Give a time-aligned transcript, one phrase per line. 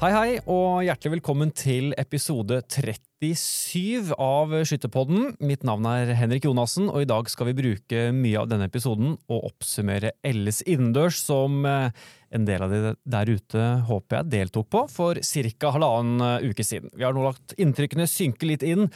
[0.00, 5.34] Hei, hei, og hjertelig velkommen til episode 37 av Skytterpodden.
[5.44, 9.18] Mitt navn er Henrik Jonassen, og i dag skal vi bruke mye av denne episoden
[9.28, 11.92] og oppsummere LS innendørs, som eh,
[12.32, 15.76] en del av de der ute håper jeg deltok på for ca.
[15.76, 16.88] halvannen eh, uke siden.
[16.96, 18.88] Vi har nå lagt inntrykkene synke litt inn,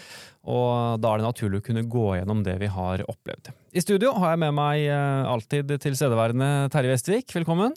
[0.49, 3.53] og da er det naturlig å kunne gå gjennom det vi har opplevd.
[3.77, 7.37] I studio har jeg med meg eh, alltid tilstedeværende Terje Vestvik.
[7.45, 7.77] Velkommen.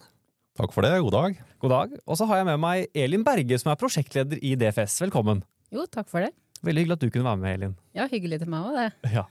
[0.58, 0.96] Takk for det.
[1.06, 1.36] God dag.
[1.62, 1.92] God dag.
[2.10, 4.96] Og så har jeg med meg Elin Berge, som er prosjektleder i DFS.
[5.04, 5.44] Velkommen.
[5.70, 6.32] Jo, takk for det.
[6.66, 7.76] Veldig hyggelig at du kunne være med, Elin.
[7.94, 9.12] Ja, hyggelig til meg òg, det.
[9.14, 9.28] Ja.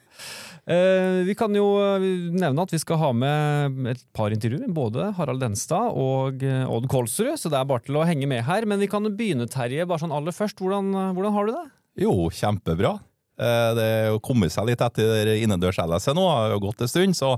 [0.70, 4.70] Eh, vi kan jo eh, nevne at vi skal ha med et par intervjuer.
[4.76, 8.46] Både Harald Denstad og eh, Odd Kolsrud, så det er bare til å henge med
[8.46, 8.68] her.
[8.70, 10.62] Men vi kan begynne, Terje, bare sånn aller først.
[10.62, 11.66] Hvordan, hvordan har du det?
[12.06, 12.94] Jo, kjempebra.
[13.36, 17.16] Eh, det har kommet seg litt etter innendørs-LS nå, det har gått en stund.
[17.16, 17.34] Så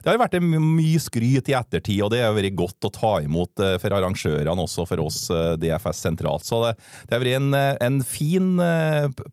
[0.00, 3.62] det har vært mye skryt i ettertid, og det har vært godt å ta imot
[3.64, 6.46] eh, for arrangørene, også for oss eh, DFS sentralt.
[6.46, 6.74] Så det,
[7.08, 8.48] det har vært en, en, fin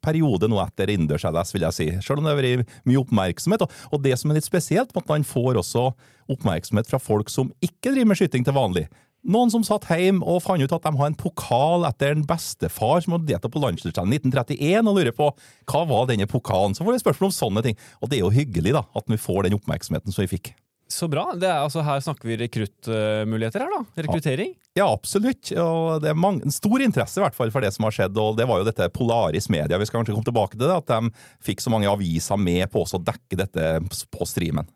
[0.04, 1.90] periode nå etter innendørs-LS, vil jeg si.
[2.04, 3.68] Selv om det har vært mye oppmerksomhet.
[3.94, 5.90] Og det som er litt spesielt, at man får også
[6.34, 8.88] oppmerksomhet fra folk som ikke driver med skyting til vanlig.
[9.28, 13.04] Noen som satt hjemme og fant ut at de har en pokal etter en bestefar
[13.04, 15.28] som hadde deltatt på landslagsstevnet i 1931, og lurer på
[15.68, 16.78] hva var denne pokalen.
[16.78, 17.82] Så får vi spørsmål om sånne ting.
[18.00, 20.54] Og det er jo hyggelig da, at vi får den oppmerksomheten som vi fikk.
[20.88, 21.26] Så bra.
[21.36, 24.04] Er, altså, her snakker vi rekruttmuligheter her, da?
[24.06, 24.54] Rekruttering?
[24.78, 25.50] Ja, absolutt.
[25.60, 28.16] Og det er mange, stor interesse i hvert fall for det som har skjedd.
[28.22, 30.94] Og det var jo dette Polaris Media, vi skal kanskje komme tilbake til det, at
[30.94, 31.12] de
[31.44, 33.68] fikk så mange aviser med på å dekke dette
[34.16, 34.70] på streamen.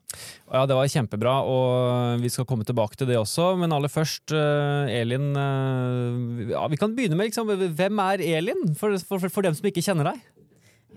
[0.51, 3.53] Ja, det var kjempebra, og vi skal komme tilbake til det også.
[3.61, 5.31] Men aller først, eh, Elin.
[5.31, 9.71] Eh, ja, vi kan begynne med liksom, hvem er Elin, for, for, for dem som
[9.71, 10.23] ikke kjenner deg?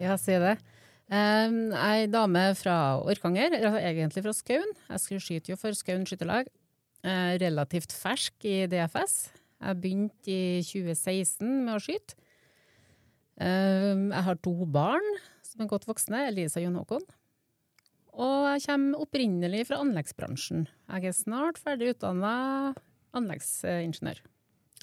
[0.03, 0.57] Ja, si det.
[1.13, 4.71] Um, ei dame fra Orkanger, altså egentlig fra Skaun.
[4.89, 6.49] Jeg skyter jo for Skaun skytterlag.
[7.05, 9.29] Uh, relativt fersk i DFS.
[9.61, 12.17] Jeg begynte i 2016 med å skyte.
[13.37, 15.05] Uh, jeg har to barn
[15.45, 17.05] som er godt voksne, Elisa og Jon Håkon.
[18.15, 20.69] Og jeg kommer opprinnelig fra anleggsbransjen.
[20.89, 22.73] Jeg er snart ferdig utdanna
[23.15, 24.23] anleggsingeniør.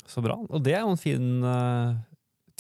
[0.06, 0.38] Så bra.
[0.52, 2.11] Og det er jo en fin uh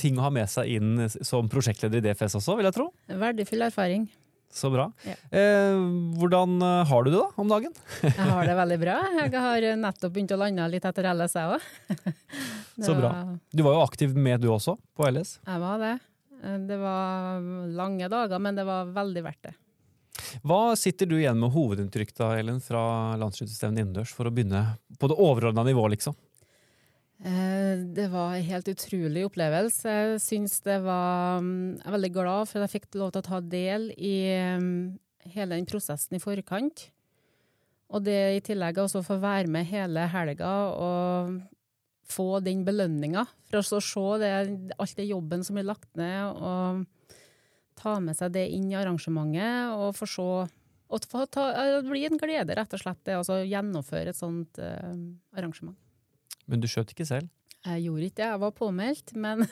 [0.01, 2.89] ting å ha med seg inn som prosjektleder i DFS også, vil jeg tro.
[3.21, 4.09] Verdifull erfaring.
[4.51, 4.89] Så bra.
[5.07, 5.15] Ja.
[5.39, 5.77] Eh,
[6.19, 7.71] hvordan eh, har du det da om dagen?
[8.03, 8.97] jeg har det veldig bra.
[9.21, 11.67] Jeg har nettopp begynt å lande litt etter LS, jeg òg.
[12.85, 13.11] Så bra.
[13.53, 15.37] Du var jo aktiv med du også, på LS?
[15.47, 15.95] Jeg var det.
[16.67, 17.43] Det var
[17.77, 19.53] lange dager, men det var veldig verdt det.
[20.47, 22.81] Hva sitter du igjen med hovedinntrykk da, Ellen, fra
[23.21, 24.63] landsskytterstevnet innendørs, for å begynne
[24.99, 26.17] på det overordna nivået, liksom?
[27.21, 29.91] Eh, det var en helt utrolig opplevelse.
[29.93, 33.21] Jeg syns det var mm, Jeg er veldig glad for at jeg fikk lov til
[33.21, 34.15] å ta del i
[34.57, 34.97] mm,
[35.35, 36.87] hele den prosessen i forkant.
[37.91, 41.41] Og det i tillegg også få være med hele helga og
[42.11, 43.27] få den belønninga.
[43.51, 44.31] For å se det,
[44.79, 47.13] alt det jobben som blir lagt ned, og
[47.77, 50.31] ta med seg det inn i arrangementet og få se
[50.91, 54.91] og ta, Det blir en glede, rett og slett, det å gjennomføre et sånt uh,
[55.37, 55.77] arrangement.
[56.51, 57.29] Men du skjøt ikke selv?
[57.61, 59.43] Jeg gjorde ikke det, jeg var påmeldt, men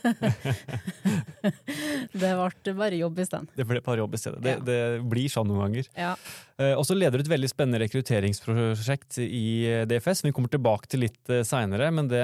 [2.18, 3.52] det ble bare jobb i stedet.
[3.54, 4.40] Det ble bare jobb i stedet.
[4.42, 4.64] Det, ja.
[4.66, 4.78] det
[5.12, 5.92] blir sånn noen ganger.
[5.94, 6.16] Ja.
[6.58, 10.90] Eh, og så leder du et veldig spennende rekrutteringsprosjekt i eh, DFS, vi kommer tilbake
[10.90, 11.92] til litt eh, seinere.
[11.94, 12.24] Men det,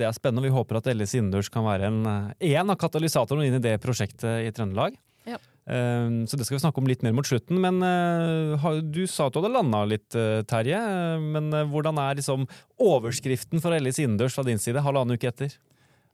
[0.00, 2.00] det, er spennende, vi håper at LS innendørs kan være en,
[2.32, 4.96] en av katalysatorene inn i det prosjektet i Trøndelag.
[5.28, 5.38] Ja.
[5.68, 7.60] Ehm, så det skal vi snakke om litt mer mot slutten.
[7.60, 10.80] Men eh, du sa at du hadde landa litt, eh, Terje.
[11.20, 12.48] Men eh, hvordan er liksom
[12.80, 15.58] overskriften for Ellis innendørs fra din side halvannen uke etter?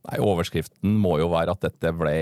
[0.05, 2.13] Nei, Overskriften må jo være at dette ble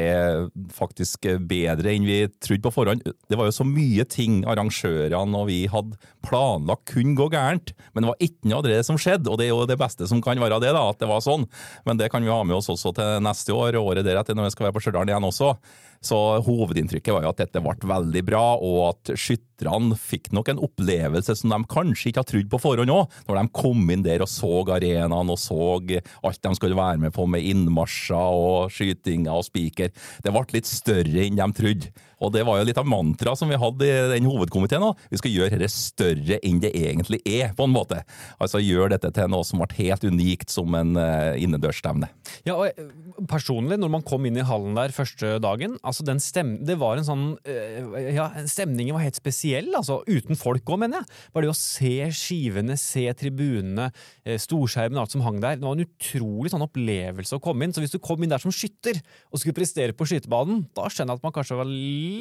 [0.71, 3.03] faktisk bedre enn vi trodde på forhånd.
[3.03, 8.05] Det var jo så mye ting arrangørene og vi hadde planlagt kunne gå gærent, men
[8.05, 9.33] det var ikke noe av det som skjedde.
[9.33, 11.49] Og det er jo det beste som kan være det, da, at det var sånn.
[11.89, 14.53] Men det kan vi ha med oss også til neste år og året deretter når
[14.53, 15.57] vi skal være på Stjørdal igjen også.
[16.03, 20.63] Så hovedinntrykket var jo at dette ble veldig bra, og at skytterne fikk nok en
[20.67, 24.25] opplevelse som de kanskje ikke har trodd på forhånd òg, når de kom inn der
[24.25, 29.35] og så arenaen og så alt de skulle være med på med innmarsjer og skytinger
[29.37, 29.93] og spiker.
[30.25, 31.93] Det ble litt større enn de trodde.
[32.23, 35.01] Og det var jo litt av mantraet som vi hadde i den hovedkomiteen òg.
[35.11, 38.03] Vi skal gjøre dette større enn det egentlig er, på en måte.
[38.43, 42.09] Altså gjøre dette til noe som ble helt unikt som en uh, innendørsstevne.
[42.47, 42.93] Ja, og eh,
[43.31, 47.01] personlig, når man kom inn i hallen der første dagen, altså den stem, det var
[47.01, 50.01] en sånn uh, Ja, stemningen var helt spesiell, altså.
[50.07, 51.21] Uten folk òg, mener jeg.
[51.35, 53.89] Bare det å se skivene, se tribunene,
[54.23, 55.59] storskjermen, alt som hang der.
[55.59, 57.75] Det var en utrolig sånn opplevelse å komme inn.
[57.75, 58.99] Så hvis du kom inn der som skytter
[59.31, 62.12] og skulle prestere på skytebanen, da skjønner jeg at man kanskje var litt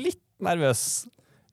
[0.41, 0.85] nervøs.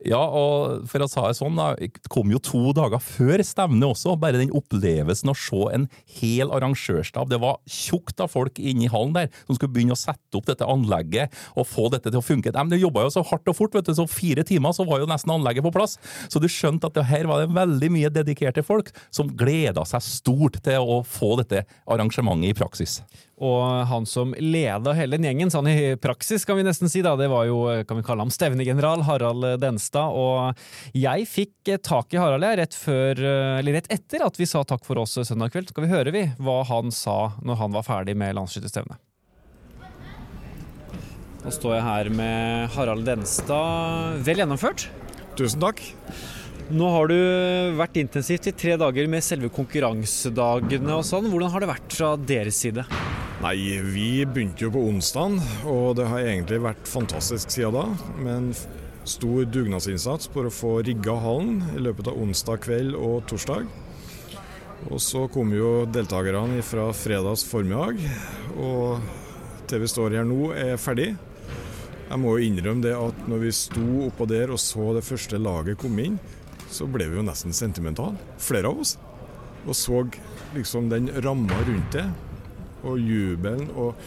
[0.06, 1.72] Ja, og for å ta det sånn, da,
[2.12, 4.14] kom jo to dager før stevnet også.
[4.20, 5.88] Bare den opplevelsen å se en
[6.20, 7.26] hel arrangørstab.
[7.32, 10.46] Det var tjukt av folk inne i hallen der som skulle begynne å sette opp
[10.46, 12.54] dette anlegget og få dette til å funke.
[12.54, 15.02] De, de jobba jo så hardt og fort, vet du, så fire timer så var
[15.02, 15.98] jo nesten anlegget på plass.
[16.30, 20.04] Så du skjønte at det her var det veldig mye dedikerte folk som gleda seg
[20.06, 23.00] stort til å få dette arrangementet i praksis.
[23.38, 27.14] Og han som leda hele den gjengen, sånn i praksis kan vi nesten si, da,
[27.18, 30.14] det var jo kan vi kalle ham stevnegeneral Harald Denstad.
[30.14, 33.20] Og jeg fikk tak i Harald rett, før,
[33.58, 35.70] eller rett etter at vi sa takk for oss søndag kveld.
[35.70, 38.98] Skal vi høre vi hva han sa når han var ferdig med landsskytterstevnet.
[41.44, 44.18] Nå står jeg her med Harald Denstad.
[44.26, 44.88] Vel gjennomført?
[45.38, 45.80] Tusen takk.
[46.68, 47.16] Nå har du
[47.78, 51.30] vært intensivt i tre dager med selve konkurransedagene og sånn.
[51.32, 52.84] Hvordan har det vært fra deres side?
[53.40, 53.54] Nei,
[53.88, 58.12] vi begynte jo på onsdag, og det har egentlig vært fantastisk siden da.
[58.20, 58.50] Men
[59.08, 63.64] stor dugnadsinnsats for å få rigga hallen i løpet av onsdag kveld og torsdag.
[64.92, 67.96] Og så kom jo deltakerne fra fredags formiddag,
[68.60, 71.14] og til vi står her nå er ferdig.
[72.08, 75.40] Jeg må jo innrømme det at når vi sto oppå der og så det første
[75.40, 76.20] laget komme inn,
[76.72, 78.96] så ble vi jo nesten sentimentale, flere av oss.
[79.66, 80.02] Og så
[80.54, 82.06] liksom den ramma rundt det,
[82.86, 83.98] og jubelen og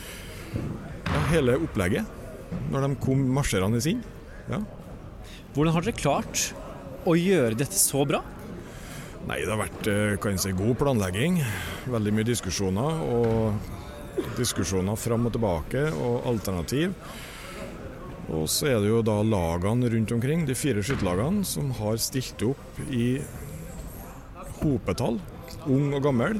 [0.55, 2.19] ja, hele opplegget.
[2.71, 4.01] Når de kom marsjerende inn.
[4.51, 4.59] Ja.
[5.55, 6.49] Hvordan har dere klart
[7.07, 8.21] å gjøre dette så bra?
[9.27, 9.87] Nei, det har vært
[10.23, 11.39] kan jeg si, god planlegging.
[11.91, 13.03] Veldig mye diskusjoner.
[13.13, 16.95] Og diskusjoner fram og tilbake, og alternativ.
[18.31, 22.41] Og så er det jo da lagene rundt omkring, de fire skytterlagene, som har stilt
[22.47, 23.19] opp i
[24.61, 25.19] hopetall,
[25.67, 26.39] ung og gammel.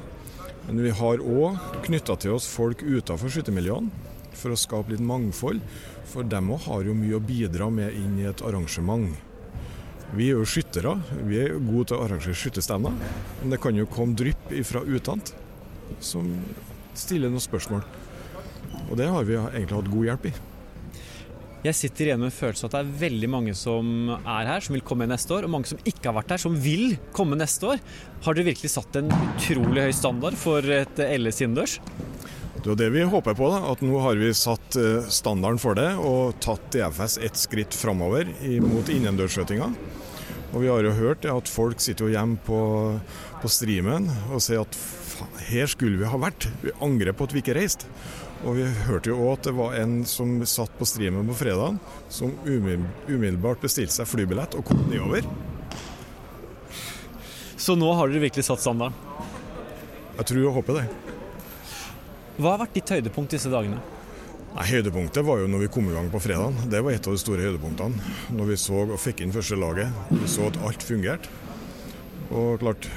[0.68, 1.58] Men vi har òg
[1.88, 4.08] knytta til oss folk utenfor skyttermiljøene
[4.38, 5.60] for å skape litt mangfold.
[6.12, 9.12] For dem òg har jo mye å bidra med inn i et arrangement.
[10.16, 10.98] Vi er jo skyttere,
[11.28, 12.96] vi er gode til å arrangere skytterstevner.
[13.42, 15.34] Men det kan jo komme drypp fra utant
[16.04, 16.30] som
[16.96, 17.84] stiller noen spørsmål.
[18.88, 20.34] Og det har vi egentlig hatt god hjelp i.
[21.62, 24.64] Jeg sitter igjen med en følelse av at det er veldig mange som er her,
[24.66, 27.38] som vil komme neste år, og mange som ikke har vært her, som vil komme
[27.38, 27.84] neste år.
[28.26, 31.76] Har dere virkelig satt en utrolig høy standard for et LS innendørs?
[32.62, 33.50] Det er det vi håper på.
[33.54, 34.78] da, at Nå har vi satt
[35.14, 38.34] standarden for det og tatt DFS ett skritt framover
[38.66, 39.70] mot innendørsskjøtinga.
[40.52, 42.58] Og vi har jo hørt at folk sitter jo hjemme på,
[43.42, 44.78] på streamen og sier at
[45.52, 46.50] her skulle vi ha vært.
[46.66, 47.86] Vi angrer på at vi ikke reiste.
[48.42, 51.78] Og vi hørte jo òg at det var en som satt på streamen på fredag,
[52.10, 55.28] som umiddelbart bestilte seg flybillett og kom nedover.
[57.62, 58.98] Så nå har dere virkelig satt standarden?
[60.18, 60.88] Jeg tror og håper det.
[62.42, 63.78] Hva har vært ditt høydepunkt disse dagene?
[64.52, 66.58] Nei, Høydepunktet var jo når vi kom i gang på fredag.
[66.68, 68.10] Det var et av de store høydepunktene.
[68.36, 69.94] Når vi så og fikk inn første laget.
[70.10, 71.30] Vi så at alt fungerte.
[72.34, 72.90] Og klart,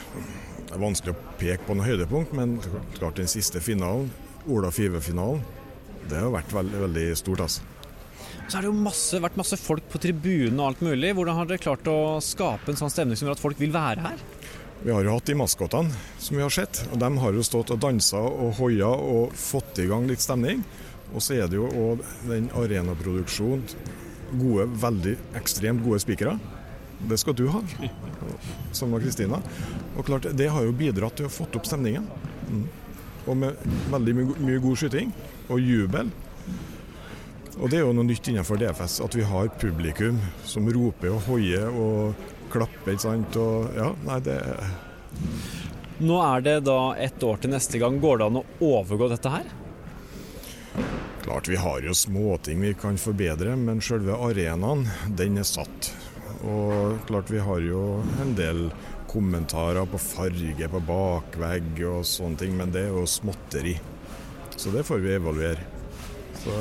[0.65, 2.57] det er vanskelig å peke på noe høydepunkt, men
[2.97, 4.09] klart den siste finalen
[4.47, 5.41] Ola Five-finalen.
[6.09, 7.41] Det har vært veldig, veldig stort.
[7.47, 7.63] altså.
[8.49, 11.15] Så har det jo masse, vært masse folk på tribunen og alt mulig.
[11.17, 14.05] Hvordan har dere klart å skape en sånn stemning som gjør at folk vil være
[14.05, 14.25] her?
[14.85, 16.83] Vi har jo hatt de maskotene som vi har sett.
[16.93, 20.61] og De har jo stått og dansa og hoia og fått i gang litt stemning.
[21.15, 23.65] Og så er det jo òg den arenaproduksjonen.
[24.35, 26.37] Gode, veldig ekstremt gode spikere.
[27.05, 27.61] Det skal du ha,
[28.73, 29.39] sammen med Kristina.
[29.95, 32.09] Og klart, det har jo bidratt til å fått opp stemningen.
[32.51, 32.84] Mm
[33.27, 35.13] og med veldig mye, mye god skyting
[35.49, 36.13] og jubel.
[37.55, 41.29] Og det er jo noe nytt innenfor DFS, at vi har publikum som roper og
[41.29, 42.95] hoier og klapper.
[42.95, 43.37] ikke sant?
[43.39, 44.39] Og ja, nei, det
[46.05, 48.01] Nå er det da ett år til neste gang.
[48.03, 49.47] Går det an å overgå dette her?
[51.23, 54.83] Klart vi har jo småting vi kan forbedre, men selve arenaen,
[55.17, 55.93] den er satt.
[56.43, 58.67] Og klart vi har jo en del
[59.15, 63.77] kommentarer på farge på bakvegg og sånne ting, men det er jo småtteri.
[64.57, 65.71] Så det får vi evaluere.
[66.43, 66.59] Så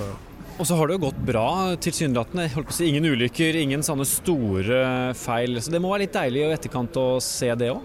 [0.54, 1.48] og så har det jo gått bra,
[1.82, 2.46] tilsynelatende.
[2.70, 4.84] Si, ingen ulykker, ingen sånne store
[5.18, 5.58] feil.
[5.58, 7.82] Så det må være litt deilig i etterkant å se det òg?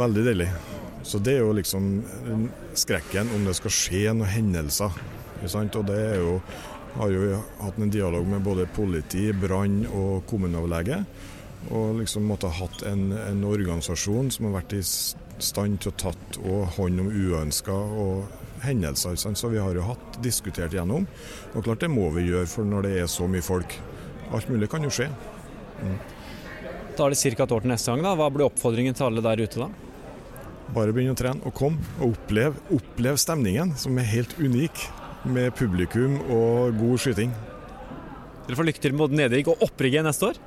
[0.00, 0.48] Veldig deilig.
[1.04, 1.90] Så det er jo liksom
[2.80, 4.96] skrekken om det skal skje noen hendelser.
[5.44, 6.38] Og det er jo
[6.96, 11.04] har jo hatt en dialog med både politi, brann og kommuneoverlege.
[11.68, 15.98] Og liksom måtte ha hatt en, en, organisasjon som har vært i stand til å
[16.00, 16.38] tatt
[16.76, 19.18] hånd om uønska og hendelser.
[19.20, 21.06] Så vi har jo hatt diskutert gjennom.
[21.52, 23.76] Og klart det må vi gjøre, for når det er så mye folk.
[24.32, 25.10] Alt mulig kan jo skje.
[25.82, 26.00] Mm.
[26.96, 27.44] Da er det ca.
[27.44, 28.02] et år til neste gang.
[28.04, 28.16] da.
[28.18, 29.68] Hva blir oppfordringen til alle der ute da?
[30.70, 34.88] Bare begynn å trene og kom og opplev, opplev stemningen, som er helt unik.
[35.20, 37.32] Med publikum og god skyting.
[38.46, 40.38] Dere får lykke til med både nedrigg og opprigg neste år.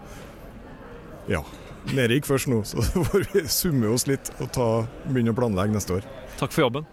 [1.32, 1.44] Ja.
[1.92, 4.68] Nere gikk først nå, så da får vi summe oss litt og ta,
[5.10, 6.06] begynne å planlegge neste år.
[6.40, 6.88] Takk for jobben.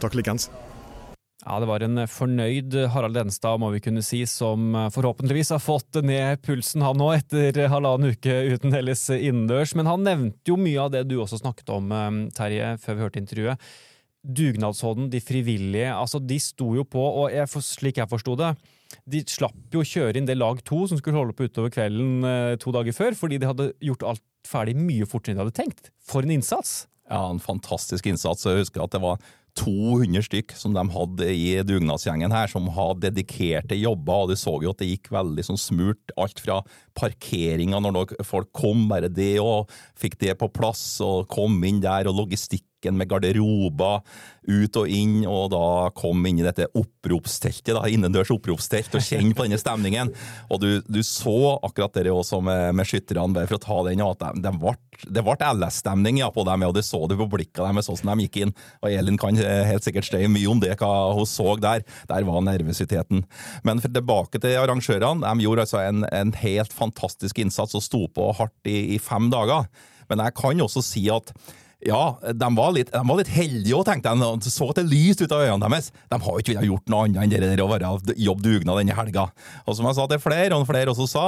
[0.00, 0.50] Takk likeens.
[1.40, 5.96] Ja, Det var en fornøyd Harald Denstad, må vi kunne si, som forhåpentligvis har fått
[6.04, 9.72] ned pulsen han nå, etter halvannen uke uten Helles innendørs.
[9.78, 11.88] Men han nevnte jo mye av det du også snakket om,
[12.36, 13.70] Terje, før vi hørte intervjuet.
[14.20, 18.52] Dugnadsånden, de frivillige, altså de sto jo på, og jeg, slik jeg forsto det,
[19.10, 22.26] de slapp jo å kjøre inn det lag to som skulle holde på utover kvelden
[22.26, 25.58] eh, to dager før, fordi de hadde gjort alt ferdig mye fortere enn de hadde
[25.58, 25.92] tenkt.
[26.04, 26.84] For en innsats!
[27.10, 28.46] Ja, en fantastisk innsats.
[28.46, 29.18] Jeg husker at det var
[29.58, 34.24] 200 stykk som de hadde i dugnadsgjengen her, som hadde dedikerte jobber.
[34.24, 36.14] og Du så jo at det gikk veldig sånn smurt.
[36.20, 36.60] Alt fra
[36.98, 42.08] parkeringa når folk kom, bare det, og fikk det på plass, og kom inn der,
[42.10, 44.00] og logistikk med garderober
[44.50, 49.36] ut og inn, og da kom inn i dette oppropsteltet, da, innendørs oppropstelt, og kjenne
[49.36, 50.12] på denne stemningen.
[50.50, 54.02] Og du, du så akkurat det også med, med skytterne, bare for å ta den,
[54.04, 54.74] at de, de ble,
[55.06, 58.26] det ble LS-stemning ja, på dem, og det så du på blikket deres, sånn de
[58.26, 58.56] gikk inn.
[58.80, 61.84] Og Elin kan helt sikkert støye mye om det, hva hun så der.
[62.10, 63.24] Der var nervøsiteten.
[63.66, 65.24] Men tilbake til arrangørene.
[65.26, 69.30] De gjorde altså en, en helt fantastisk innsats og sto på hardt i, i fem
[69.32, 69.68] dager.
[70.10, 71.32] Men jeg kan også si at
[71.86, 72.02] ja,
[72.36, 74.40] de var litt, de var litt heldige òg, tenkte jeg.
[74.44, 75.88] De så at det lyste ut av øynene deres.
[76.12, 78.82] De har jo ikke villet gjort noe annet enn det der å være jobb dugnad
[78.82, 79.30] denne helga.
[79.64, 81.24] Og som jeg sa til flere, og flere også sa,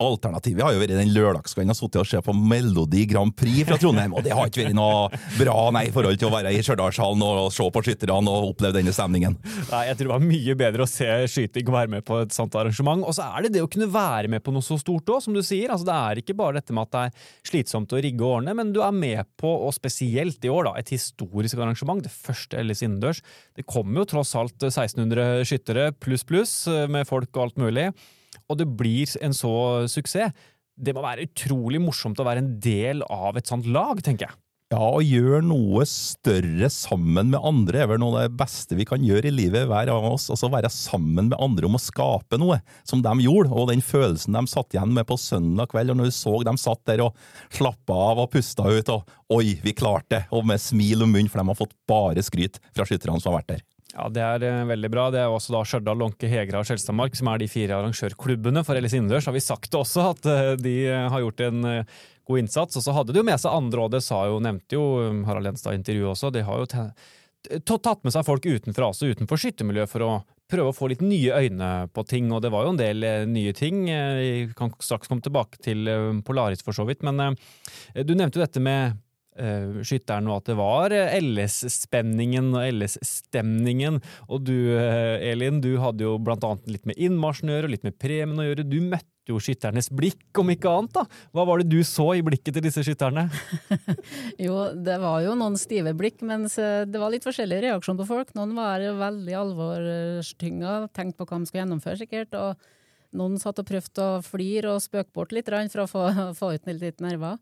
[0.00, 3.76] Alternativet har jo vært den lørdagskvelden og sittet og se på Melodi Grand Prix fra
[3.80, 6.62] Trondheim, og det har ikke vært noe bra nei, i forhold til å være i
[6.64, 9.36] Stjørdalshallen og se på skytterne og oppleve denne stemningen.
[9.70, 12.32] Nei, Jeg tror det var mye bedre å se skyting og være med på et
[12.32, 13.04] sånt arrangement.
[13.04, 15.36] Og så er det det å kunne være med på noe så stort òg, som
[15.36, 15.68] du sier.
[15.68, 18.72] Altså, det er ikke bare dette med at det er slitsomt å rigge årene, men
[18.72, 22.00] du er med på, og spesielt i år, da, et historisk arrangement.
[22.06, 23.20] Det første Ellis innendørs.
[23.52, 26.54] Det kommer jo tross alt 1600 skyttere pluss pluss
[26.88, 27.90] med folk og alt mulig
[28.50, 29.54] og det blir en så
[29.90, 30.34] suksess.
[30.80, 34.38] Det må være utrolig morsomt å være en del av et sånt lag, tenker jeg.
[34.70, 38.84] Ja, å gjøre noe større sammen med andre er vel noe av det beste vi
[38.86, 40.28] kan gjøre i livet, hver av oss.
[40.30, 43.50] Altså være sammen med andre om å skape noe, som de gjorde.
[43.50, 46.60] Og den følelsen de satt igjen med på søndag kveld, og når du så dem
[46.62, 47.18] satt der og
[47.50, 51.32] slappa av og pusta ut, og oi, vi klarte det, og med smil om munnen,
[51.32, 53.66] for de har fått bare skryt fra skytterne som har vært der.
[53.94, 55.08] Ja, Det er eh, veldig bra.
[55.10, 58.78] Det er også da Stjørdal, Lånke, Hegra og Skjelstadmark som er de fire arrangørklubbene for
[58.78, 59.26] Ellis innendørs.
[59.26, 61.62] Har vi sagt det også, at eh, de eh, har gjort en
[62.30, 62.78] god innsats.
[62.78, 64.84] Og så hadde de jo med seg andre, og det sa jo, nevnte jo
[65.26, 66.30] Harald Lenstad i intervjuet også.
[66.34, 70.12] De har jo tatt med seg folk utenfra, altså utenfor skyttermiljøet, for å
[70.50, 72.30] prøve å få litt nye øyne på ting.
[72.34, 73.84] Og det var jo en del nye ting.
[73.86, 75.88] Vi kan straks komme tilbake til
[76.26, 77.02] Polaris, for så vidt.
[77.06, 77.38] Men
[77.94, 78.98] du nevnte jo dette med
[79.40, 84.00] uh, skytteren, og at det var eh, LS-spenningen og LS-stemningen.
[84.28, 87.86] Og du, uh, Elin, du hadde jo blant annet litt med innmarsjen å gjøre, litt
[87.86, 88.66] med premien å gjøre.
[88.68, 90.96] Du møtte jo skytternes blikk, om ikke annet.
[90.96, 91.22] da.
[91.36, 93.28] Hva var det du så i blikket til disse skytterne?
[94.46, 98.34] jo, det var jo noen stive blikk, mens det var litt forskjellig reaksjon på folk.
[98.38, 102.38] Noen var veldig alvorstynga, tenkte på hva de skulle gjennomføre, sikkert.
[102.38, 102.70] og
[103.16, 106.04] noen satt og prøvde å flire og spøke bort litt for å få,
[106.40, 107.38] få ut litt nerver.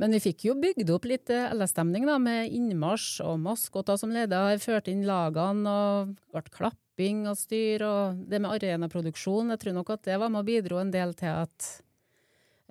[0.00, 4.10] Men vi fikk jo bygd opp litt eh, LS-stemning da, med innmarsj og maskoter som
[4.14, 7.84] leder, førte inn lagene og ble klapping og styr.
[7.86, 11.14] Og det med arenaproduksjon, jeg tror nok at det var med å bidro en del
[11.18, 11.70] til at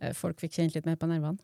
[0.01, 1.39] eh, folk fikk kjent litt mer på nervene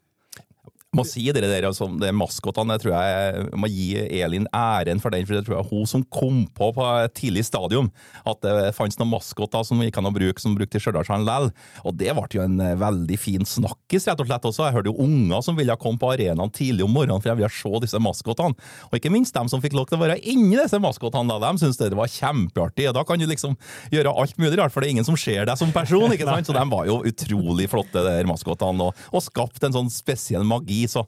[0.96, 2.78] må si det der, altså, det maskotene.
[2.78, 3.90] Jeg tror jeg må gi
[4.22, 7.46] Elin æren for den, for det tror jeg hun som kom på på et tidlig
[7.48, 7.90] stadium
[8.30, 11.52] at det fantes noen maskoter som gikk an å bruke som brukte i Stjørdalshallen likevel.
[11.86, 14.48] Og det ble jo en eh, veldig fin snakkis, rett og slett.
[14.50, 14.66] også.
[14.68, 17.52] Jeg hørte jo unger som ville komme på arenaen tidlig om morgenen for jeg ville
[17.54, 18.70] se disse maskotene.
[18.90, 21.40] Og ikke minst dem som fikk lov til å være inni disse maskotene.
[21.42, 22.90] De syntes det var kjempeartig.
[22.90, 23.58] og Da kan du liksom
[23.94, 26.10] gjøre alt mulig rart, for det er ingen som ser deg som person.
[26.14, 26.50] ikke sant?
[26.50, 30.79] Så de var jo utrolig flotte, de maskotene, og, og skapte en sånn spesiell magi
[30.88, 31.08] så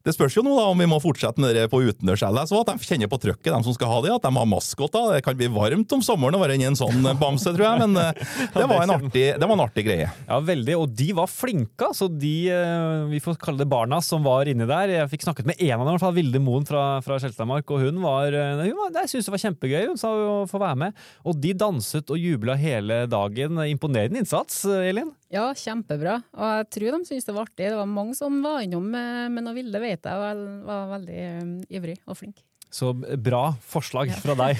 [0.00, 2.78] det spørs jo nå da om vi må fortsette med det på utendørs-LS, òg, at
[2.80, 5.10] de kjenner på trøkket, de som skal ha det, at de har maskoter.
[5.12, 8.00] Det kan bli varmt om sommeren å være inni en sånn bamse, tror jeg, men
[8.00, 8.22] eh,
[8.54, 10.08] det var, en artig, det var en artig greie.
[10.24, 12.08] Ja, veldig, og de var flinke, altså.
[12.08, 14.94] de, eh, vi får kalle det barna som var inni der.
[15.02, 17.68] Jeg fikk snakket med en av dem, i hvert fall Vilde Moen fra, fra Skjelstadmark,
[17.68, 20.64] og hun var, eh, hun var Jeg syntes det var kjempegøy, hun sa å få
[20.64, 21.08] være med.
[21.28, 23.60] Og de danset og jubla hele dagen.
[23.68, 25.12] Imponerende innsats, Elin?
[25.30, 26.16] Ja, kjempebra.
[26.34, 27.68] Og jeg tror de syntes det var artig.
[27.70, 31.26] Det var mange som var innom med, med noe ville, vet jeg, og var veldig
[31.38, 32.40] um, ivrig og flink.
[32.70, 34.58] Så bra forslag fra deg.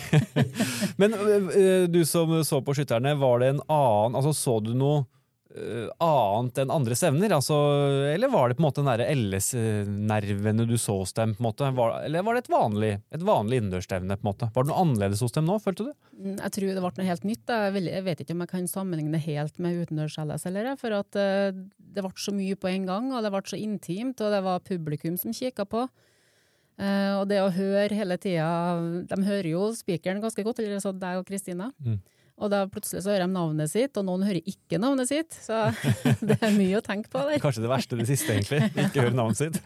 [1.01, 5.03] Men uh, du som så på skytterne, var det en annen Altså, så du noe
[5.03, 5.09] eh,
[5.51, 7.33] annet enn andres evner?
[7.35, 7.57] Altså,
[8.15, 11.35] eller var det på en måte den derre LS-nervene du så hos dem?
[11.35, 11.71] på en måte?
[11.75, 14.17] Var, eller var det et vanlig, et vanlig innendørsstevne?
[14.21, 14.51] på en måte?
[14.55, 15.93] Var det noe annerledes hos dem nå, følte du?
[16.15, 17.55] Mm, Jeg tror det ble noe helt nytt.
[17.55, 22.05] Jeg, vet ikke om jeg kan sammenligne helt med utendørs-LS, eller, for at eh, det
[22.07, 25.19] ble så mye på en gang, og det ble så intimt, og det var publikum
[25.19, 25.89] som kikka på.
[26.81, 28.47] Eh, og det å høre hele tida
[29.11, 31.73] De hører jo spikeren ganske godt, eller så deg og Kristina.
[31.83, 31.99] Mm.
[32.41, 35.37] Og da plutselig så hører de navnet sitt, og noen hører ikke navnet sitt.
[35.45, 35.59] Så
[36.29, 37.41] det er mye å tenke på der.
[37.43, 38.71] Kanskje det verste det siste, egentlig.
[38.87, 39.61] Ikke høre navnet sitt.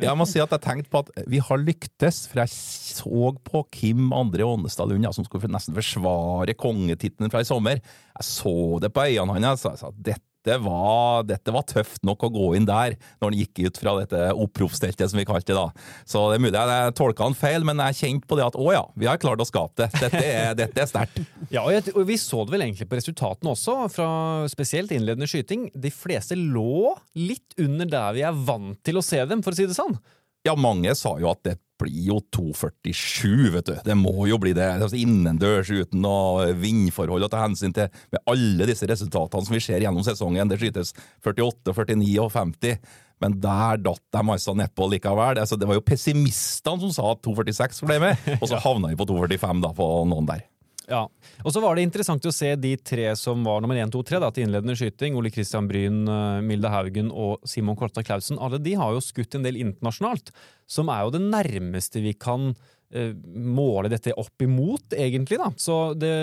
[0.00, 3.64] Jeg må si at jeg tenkte på at vi har lyktes, for jeg så på
[3.74, 7.82] Kim André Ånestad Lund, ja, som skulle nesten forsvare kongetittelen fra i sommer.
[8.14, 10.33] Jeg så det på øynene hans, og jeg sa at dette
[10.64, 14.20] var, dette var tøft nok å gå inn der, når han gikk ut fra dette
[14.44, 15.68] oppropsteltet, som vi kalte det da.
[16.08, 18.68] Så det er mulig jeg tolka han feil, men jeg kjente på det at å
[18.74, 19.90] ja, vi har klart å skape det.
[20.04, 21.22] Dette er, dette er sterkt.
[21.54, 24.08] Ja, og Vi så det vel egentlig på resultatene også, fra
[24.52, 25.70] spesielt innledende skyting.
[25.74, 29.58] De fleste lå litt under der vi er vant til å se dem, for å
[29.58, 29.96] si det sånn.
[30.44, 33.74] Ja, mange sa jo at det blir jo 2,47, vet du.
[33.86, 34.66] Det må jo bli det.
[34.76, 39.62] Altså, innendørs uten noe vindforhold å ta hensyn til, med alle disse resultatene som vi
[39.64, 40.50] ser gjennom sesongen.
[40.50, 42.78] Det skytes 48, 49 og 50.
[43.22, 45.38] Men der datt de altså nedpå likevel.
[45.40, 48.98] Altså, det var jo pessimistene som sa at 2,46 ble med, og så havna vi
[49.00, 50.44] på 2,45 da, på noen der.
[50.90, 51.06] Ja,
[51.40, 54.20] og så var det interessant å se de tre som var nummer 1, 2, 3
[54.20, 55.16] da, til innledende skyting.
[55.16, 58.40] Ole Christian Bryn, eh, Milde Haugen og Simon Kolstad Clausen.
[58.42, 60.32] Alle de har jo skutt en del internasjonalt,
[60.68, 62.50] som er jo det nærmeste vi kan
[62.92, 65.40] eh, måle dette opp imot, egentlig.
[65.40, 65.50] da.
[65.56, 66.14] Så det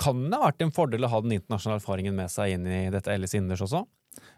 [0.00, 3.16] kan ha vært en fordel å ha den internasjonale erfaringen med seg inn i dette
[3.16, 3.86] LS innendørs også.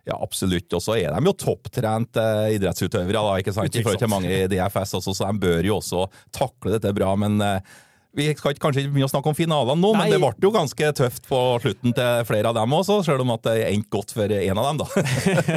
[0.06, 0.70] Ja, absolutt.
[0.72, 3.74] Og så er de jo topptrent eh, idrettsutøvere, da, ikke sant?
[3.74, 7.10] i forhold til mange i DFS også, så de bør jo også takle dette bra.
[7.18, 7.74] men eh,
[8.16, 10.06] vi skal kanskje ikke begynne å snakke om finalene nå, Nei.
[10.06, 13.34] men det ble jo ganske tøft på slutten til flere av dem også, selv om
[13.36, 14.86] at det endte godt for en av dem, da.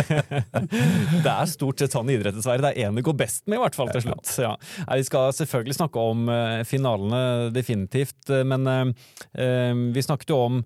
[1.24, 2.62] Det er stort sett sånn i idrett, dessverre.
[2.64, 4.34] Det er én det går best med, i hvert fall til slutt.
[4.42, 4.54] Ja.
[4.88, 7.22] Nei, Vi skal selvfølgelig snakke om eh, finalene,
[7.56, 8.20] definitivt.
[8.30, 10.62] eh, Men eh, vi snakket jo om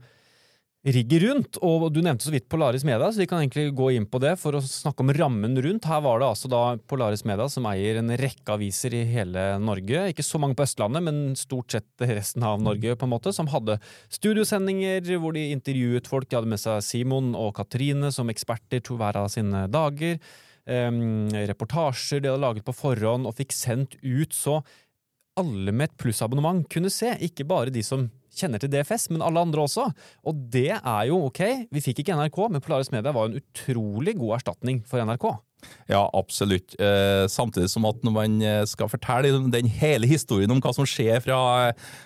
[0.84, 4.08] rigget rundt, og du nevnte så vidt Polaris Media, så vi kan egentlig gå inn
[4.10, 5.88] på det for å snakke om rammen rundt.
[5.88, 10.10] Her var det altså da Polaris Media som eier en rekke aviser i hele Norge.
[10.12, 13.48] Ikke så mange på Østlandet, men stort sett resten av Norge, på en måte, som
[13.54, 13.78] hadde
[14.12, 16.28] studiosendinger hvor de intervjuet folk.
[16.28, 20.20] De hadde med seg Simon og Katrine som eksperter to hver av sine dager.
[20.64, 24.62] Um, reportasjer de hadde laget på forhånd og fikk sendt ut så
[25.40, 28.06] alle med et plussabonnement kunne se, ikke bare de som
[28.38, 29.88] kjenner til DFS, men alle andre også.
[30.30, 31.42] Og det er jo ok,
[31.74, 35.28] vi fikk ikke NRK, men Polaris Media var en utrolig god erstatning for NRK.
[35.90, 36.76] Ja, absolutt.
[36.80, 40.88] Eh, samtidig som at når man eh, skal fortelle den hele historien om hva som
[40.88, 41.40] skjer fra,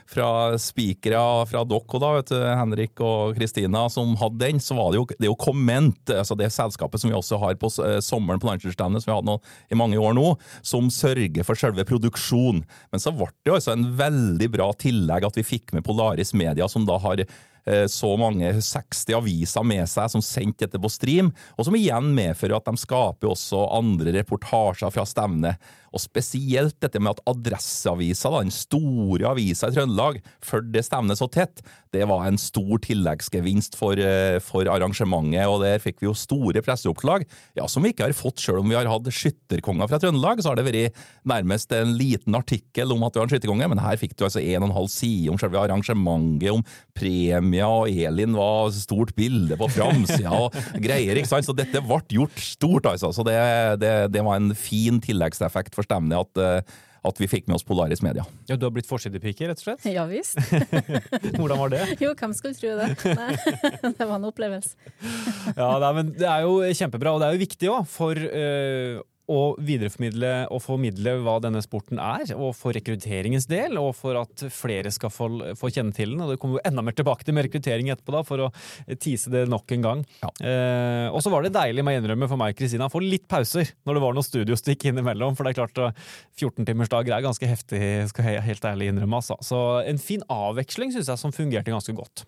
[0.09, 0.29] fra
[0.61, 5.01] spikere fra dere, da, vet du, Henrik og Kristina, som hadde den, så var det
[5.01, 8.49] jo, det jo Comment, altså det selskapet som vi også har på eh, sommeren på
[8.49, 10.31] Landslagsstevnet, som vi har hatt i mange år nå,
[10.65, 12.63] som sørger for selve produksjonen.
[12.91, 16.33] Men så ble det jo altså en veldig bra tillegg at vi fikk med Polaris
[16.37, 17.23] Media, som da har
[17.91, 22.59] så mange 60 aviser med seg som sendte dette på stream, og som igjen medfører
[22.59, 25.59] at de skaper også andre reportasjer fra stevnet.
[25.97, 31.63] Og spesielt dette med at Adresseavisa, den store avisa i Trøndelag, fulgte stevnet så tett,
[31.95, 36.61] det var en stor tilleggsgevinst for, eh, for arrangementet, og der fikk vi jo store
[36.61, 37.25] presseoppslag,
[37.57, 40.51] ja, som vi ikke har fått selv om vi har hatt skytterkonger fra Trøndelag, så
[40.51, 43.97] har det vært nærmest en liten artikkel om at du har en skytterkonge, men her
[43.97, 46.65] fikk du altså en og en halv side om selve arrangementet, om
[46.97, 52.01] premier, og Elin var stort bilde på framsida og greier, ikke sant, så dette ble
[52.13, 53.39] gjort stort, altså, så det,
[53.81, 57.63] det, det var en fin tilleggseffekt for stemning at, eh, at vi fikk med oss
[57.67, 58.25] Polaris Media.
[58.49, 59.85] Ja, Du har blitt forsidepike, rett og slett?
[59.87, 60.35] Ja visst.
[61.39, 61.83] Hvordan var det?
[62.03, 62.89] Jo, hvem skulle tro det?
[63.15, 63.29] Nei,
[63.97, 64.75] det var en opplevelse.
[65.55, 68.19] Ja, det er, men det er jo kjempebra, og det er jo viktig òg for
[68.27, 68.97] øh,
[69.27, 74.45] å videreformidle og formidle hva denne sporten er, og for rekrutteringens del, og for at
[74.53, 76.23] flere skal få, få kjenne til den.
[76.23, 78.49] Og det kommer jo enda mer tilbake til med rekruttering etterpå, da, for å
[78.95, 80.05] tease det nok en gang.
[80.23, 80.31] Ja.
[80.39, 83.03] Eh, og så var det deilig, må jeg innrømme for meg og Kristina, å få
[83.03, 85.35] litt pauser når det var noen studiostikk innimellom.
[85.37, 86.07] For det er klart, eh,
[86.39, 89.19] 14-timersdager er ganske heftig, skal jeg helt ærlig innrømme.
[89.19, 89.39] Altså.
[89.43, 92.25] Så en fin avveksling syns jeg som fungerte ganske godt.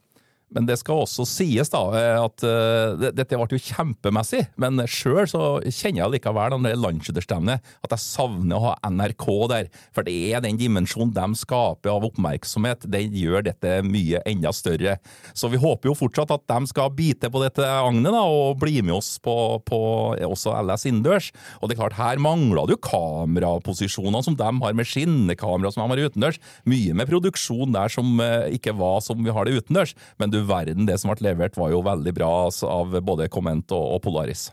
[0.55, 1.81] Men det skal også sies da,
[2.23, 8.01] at uh, dette ble jo kjempemessig, men sjøl kjenner jeg likevel den er at jeg
[8.01, 9.69] savner å ha NRK der.
[9.95, 14.97] For det er den dimensjonen de skaper av oppmerksomhet, den gjør dette mye enda større.
[15.38, 18.79] Så vi håper jo fortsatt at de skal bite på dette agnet da, og bli
[18.81, 19.35] med oss på,
[19.67, 19.79] på
[20.25, 21.31] også LS innendørs.
[21.59, 25.93] Og det er klart, her mangler jo kameraposisjoner som de har med skinnekamera som de
[25.93, 26.41] har utendørs.
[26.69, 29.95] Mye med produksjon der som uh, ikke var som vi har det utendørs.
[30.21, 33.30] Men du, du verden, det som ble levert var jo veldig bra altså, av både
[33.32, 34.49] Comment og, og Polaris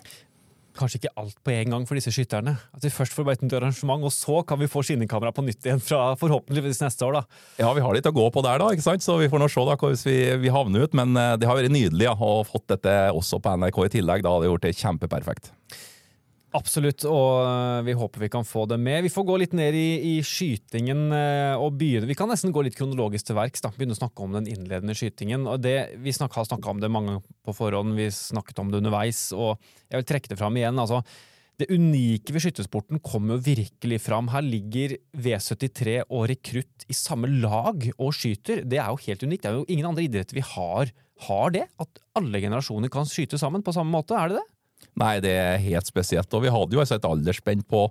[0.77, 2.55] kanskje ikke alt på en gang for disse skytterne.
[2.77, 5.67] At vi først får et nytt arrangement, og så kan vi få skinnekamera på nytt
[5.67, 7.21] igjen fra forhåpentligvis neste år.
[7.21, 7.25] da.
[7.65, 9.05] Ja, vi har litt å gå på der, da, ikke sant?
[9.07, 10.97] så vi får nå se da hvis vi, vi havner ut.
[10.97, 14.25] Men eh, det har vært nydelig ja, å fått dette også på NRK i tillegg.
[14.25, 15.53] Da hadde det gjort det kjempeperfekt.
[16.57, 19.03] Absolutt, og eh, vi håper vi kan få det med.
[19.05, 22.09] Vi får gå litt ned i, i skytingen eh, og begynne.
[22.09, 23.65] Vi kan nesten gå litt kronologisk til verks.
[23.77, 25.45] Begynne å snakke om den innledende skytingen.
[25.51, 28.81] og det, Vi snak, har snakka om det mange på forhånd, vi snakket om det
[28.81, 29.57] underveis, og
[29.91, 30.79] jeg vil trekke det fram igjen.
[30.81, 31.03] altså
[31.57, 34.29] det unike ved skyttersporten kommer jo virkelig fram.
[34.29, 38.61] Her ligger V73 og rekrutt i samme lag og skyter.
[38.69, 39.47] Det er jo helt unikt.
[39.47, 40.93] Det er jo ingen andre idretter vi har,
[41.29, 41.65] har det.
[41.81, 44.19] At alle generasjoner kan skyte sammen på samme måte.
[44.21, 44.47] Er det det?
[44.97, 46.33] Nei, det er helt spesielt.
[46.33, 47.87] Og vi hadde jo altså et aldersspenn på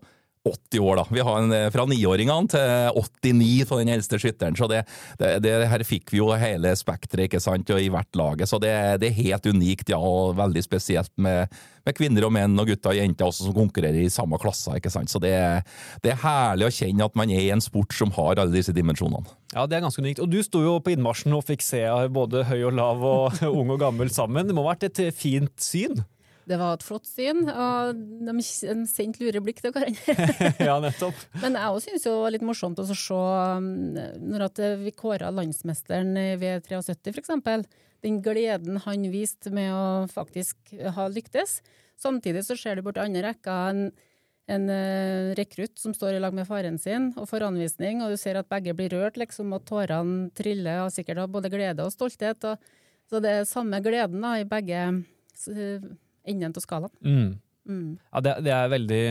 [0.46, 1.06] 80 år, da.
[1.10, 4.56] Vi har en, eh, fra niåringene til 89 for den eldste skytteren.
[4.58, 4.84] Så det,
[5.18, 8.50] det, det, her fikk vi jo hele spekteret ikke sant, og i hvert laget.
[8.50, 11.50] Så det, det, er helt unikt, ja, og veldig spesielt med,
[11.86, 14.78] med, kvinner og menn og gutter og jenter også som konkurrerer i samme klasser.
[14.78, 15.10] ikke sant.
[15.10, 18.54] Så det, er herlig å kjenne at man er i en sport som har alle
[18.54, 19.26] disse dimensjonene.
[19.56, 20.22] Ja, det er ganske unikt.
[20.22, 21.82] Og du sto jo på innmarsjen og fikk se
[22.14, 24.46] både høy og lav og ung og gammel sammen.
[24.46, 26.06] Det må ha vært et fint syn?
[26.46, 30.14] Det var et flott syn, og de sendte lure blikk til hverandre.
[30.68, 31.18] ja, nettopp.
[31.42, 33.72] Men jeg òg syns det var litt morsomt å se um,
[34.22, 37.66] når at vi kåra landsmesteren ved 73, f.eks.
[38.06, 41.64] Den gleden han viste med å faktisk ha lyktes.
[41.98, 43.84] Samtidig så ser du borti andre rekka en,
[44.52, 48.22] en uh, rekrutt som står i lag med faren sin og får anvisning, og du
[48.22, 51.94] ser at begge blir rørt, liksom, og tårene triller, og sikkert har både glede og
[51.96, 52.46] stolthet.
[52.46, 52.74] Og,
[53.10, 54.86] så det er samme gleden da, i begge
[56.26, 56.94] enden av skalaen.
[57.06, 57.34] Mm.
[57.66, 57.98] Mm.
[58.12, 59.04] Ja, det, det, er veldig,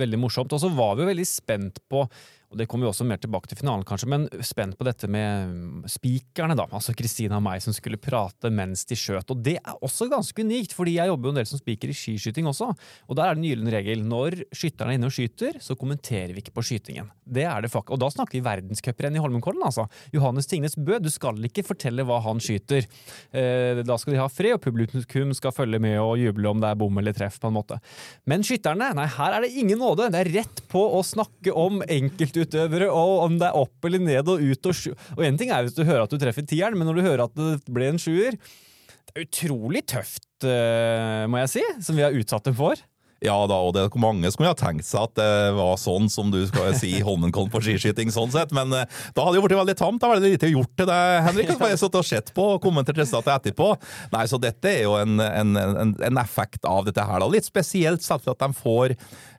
[0.00, 0.52] veldig morsomt.
[0.52, 2.04] Og så var vi jo veldig spent på
[2.54, 5.88] og det kommer vi også mer tilbake til finalen, kanskje, men spent på dette med
[5.90, 6.68] spikerne, da.
[6.70, 9.32] Altså Kristina og meg som skulle prate mens de skjøt.
[9.34, 11.96] Og det er også ganske unikt, fordi jeg jobber jo en del som spiker i
[11.98, 12.68] skiskyting også.
[13.10, 14.04] Og der er det en gyllen regel.
[14.06, 17.08] Når skytterne er inne og skyter, så kommenterer vi ikke på skytingen.
[17.26, 19.88] Det er det fak Og da snakker vi verdenscuprenn i Holmenkollen, altså.
[20.14, 22.86] Johannes Tingnes Bø, du skal ikke fortelle hva han skyter.
[23.34, 26.70] Eh, da skal de ha fred, og publikum skal følge med og juble om det
[26.70, 27.82] er bom eller treff, på en måte.
[28.30, 30.12] Men skytterne, nei, her er det ingen nåde.
[30.14, 34.02] Det er rett på å snakke om enkeltutøvere utøvere, og om det er opp eller
[34.02, 36.46] ned og ut og sju Og én ting er hvis du hører at du treffer
[36.46, 41.24] tieren, men når du hører at det ble en sjuer Det er utrolig tøft, eh,
[41.30, 42.80] må jeg si, som vi har utsatt dem for.
[43.24, 46.10] Ja da, og det er mange som kunne ha tenkt seg at det var sånn
[46.12, 48.84] som du skal si Holmenkollen på skiskyting, sånn sett, men uh,
[49.16, 50.02] da hadde det jo blitt veldig tamt.
[50.02, 51.54] Da var det lite gjort til det, Henrik.
[51.60, 53.70] Bare sittet og sett på og kommentert resultatet etterpå.
[54.12, 57.30] Nei, så dette er jo en, en, en, en effekt av dette her, da.
[57.32, 58.94] Litt spesielt selvfølgelig at de får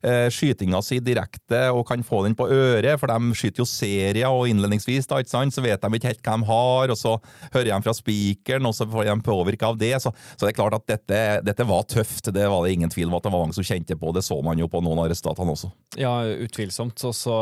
[0.05, 4.29] eh, skytinga si direkte og kan få den på øret, for de skyter jo serier
[4.29, 7.15] og innledningsvis, da, ikke sant, så vet de ikke helt hva de har, og så
[7.53, 9.93] hører de fra spikeren, og så får de påvirke av det.
[10.03, 13.11] Så, så, det er klart at dette, dette var tøft, det var det ingen tvil
[13.11, 14.13] om at det var mange som kjente kjente på.
[14.15, 15.71] Det så man jo på noen av resultatene også.
[15.99, 16.15] Ja,
[16.47, 16.97] utvilsomt.
[17.07, 17.35] Og så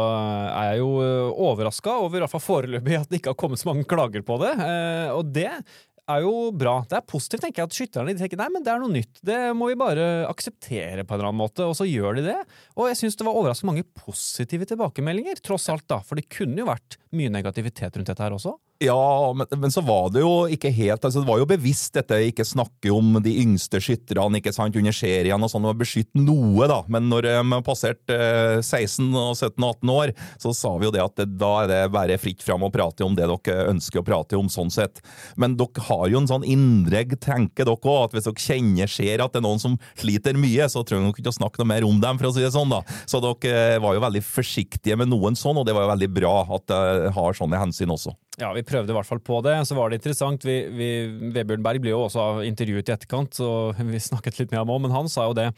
[0.50, 3.62] er jeg jo eh, overraska over, i hvert fall foreløpig, at det ikke har kommet
[3.62, 4.54] så mange klager på det.
[4.60, 5.50] Eh, og det
[6.12, 6.82] er jo bra.
[6.90, 9.22] Det er positivt, tenker jeg, at skytterne tenker nei, men det er noe nytt.
[9.24, 11.68] Det må vi bare akseptere på en eller annen måte.
[11.70, 12.40] Og så gjør de det.
[12.76, 16.02] Og jeg syns det var overraskende mange positive tilbakemeldinger, tross alt, da.
[16.04, 18.56] For det kunne jo vært mye negativitet rundt dette her også.
[18.84, 22.18] Ja, men, men, så var det jo ikke helt altså Det var jo bevisst dette
[22.28, 26.68] ikke snakke om de yngste skytterne ikke sant, under serien og sånn, og beskytte noe,
[26.68, 26.82] da.
[26.92, 30.88] Men når de har passert eh, 16 og 17 og 18 år, så sa vi
[30.88, 33.70] jo det at det, da er det bare fritt fram å prate om det dere
[33.72, 35.00] ønsker å prate om, sånn sett.
[35.40, 39.24] Men dere har jo en sånn indre tenke, dere òg, at hvis dere kjenner, ser
[39.24, 41.88] at det er noen som sliter mye, så trenger dere ikke å snakke noe mer
[41.88, 42.82] om dem, for å si det sånn, da.
[43.08, 46.36] Så dere var jo veldig forsiktige med noen sånn, og det var jo veldig bra
[46.58, 46.78] at
[47.16, 48.14] har sånne hensyn også.
[48.42, 49.56] Ja, vi prøvde i hvert fall på det.
[49.70, 50.46] Så var det interessant.
[50.48, 50.88] Vi, vi,
[51.36, 53.50] Vebjørn Berg ble jo også intervjuet i etterkant, så
[53.92, 54.82] vi snakket litt med ham òg.
[54.86, 55.52] men han sa jo det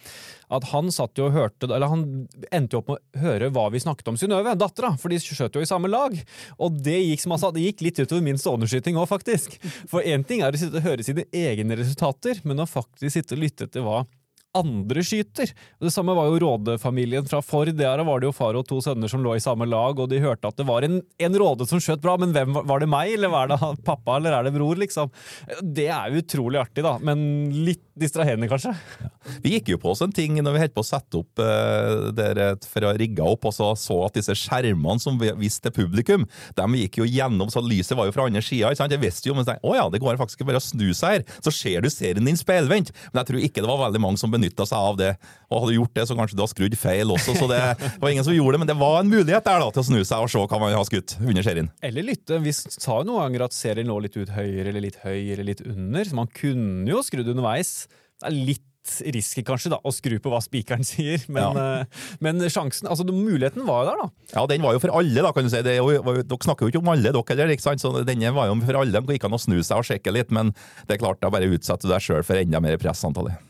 [0.56, 2.04] at han satt jo og hørte Eller han
[2.54, 5.58] endte jo opp med å høre hva vi snakket om Synnøve, dattera, for de skjøt
[5.58, 6.14] jo i samme lag.
[6.62, 9.58] Og det gikk som han sa, det gikk litt utover min ståendeskyting òg, faktisk.
[9.90, 13.38] For én ting er å sitte og høre sine egne resultater, men å faktisk sitte
[13.38, 14.04] og lytte til hva
[14.56, 15.52] andre skyter.
[15.82, 17.72] Det samme var jo Råde-familien fra Ford.
[17.76, 20.22] Der var det jo far og to sønner som lå i samme lag, og de
[20.24, 23.15] hørte at det var en, en Råde som skjøt bra, men hvem var det meg,
[23.18, 25.12] eller var det pappa, eller er det bror, liksom?
[25.62, 27.26] Det er utrolig artig, da, men
[27.68, 28.74] litt distraherende, kanskje.
[29.44, 32.12] Vi gikk jo på oss en ting når vi holdt på å sette opp uh,
[32.16, 35.76] der for å rigge opp, og så så at disse skjermene som vi viste til
[35.86, 36.26] publikum,
[36.58, 38.74] de gikk jo gjennom, så lyset var jo fra andre sida.
[38.76, 41.54] Jeg visste jo, men å ja, det går faktisk bare å snu seg her, så
[41.54, 42.92] ser du serien din speilvendt.
[43.12, 45.12] Men jeg tror ikke det var veldig mange som benytta seg av det.
[45.50, 47.62] Og hadde gjort det, så kanskje du har skrudd feil også, så det
[48.02, 48.64] var ingen som gjorde det.
[48.66, 50.76] Men det var en mulighet der da, til å snu seg og se hva man
[50.76, 51.72] har skutt under serien.
[51.86, 52.42] Eller lytte.
[52.44, 55.46] Vi sa jo noen ganger at serien lå litt ut høyere eller litt høy eller
[55.48, 57.85] litt under, så man kunne jo skrudd underveis.
[58.21, 58.71] Det er litt
[59.10, 61.82] risky kanskje da, å skru på hva spikeren sier, men, ja.
[61.82, 64.30] uh, men, sjansen, altså muligheten var jo der, da.
[64.36, 65.63] Ja, den var jo for alle, da, kan du si.
[65.65, 67.82] Det, dere snakker jo ikke om alle, dere heller, ikke sant?
[67.82, 69.01] så denne var jo for alle.
[69.01, 70.54] Det gikk an å snu seg og sjekke litt, men
[70.86, 73.41] det er klart, da bare utsetter du deg sjøl for enda mer press, antallet.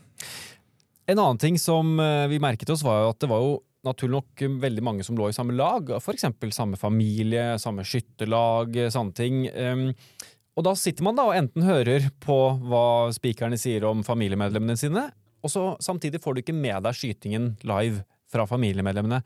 [1.06, 4.16] En annen ting som eh, vi merket oss, var jo at det var jo naturlig
[4.16, 5.92] nok veldig mange som lå i samme lag.
[6.00, 6.26] F.eks.
[6.56, 9.44] samme familie, samme skytterlag, sånne ting.
[10.56, 15.10] Og da sitter man da og enten hører på hva spikerne sier om familiemedlemmene sine,
[15.44, 18.00] og så samtidig får du ikke med deg skytingen live
[18.32, 19.20] fra familiemedlemmene.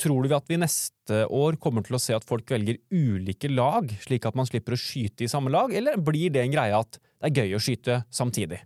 [0.00, 3.90] Tror du at vi neste år kommer til å se at folk velger ulike lag,
[4.04, 7.00] slik at man slipper å skyte i samme lag, eller blir det en greie at
[7.00, 8.62] det er gøy å skyte samtidig?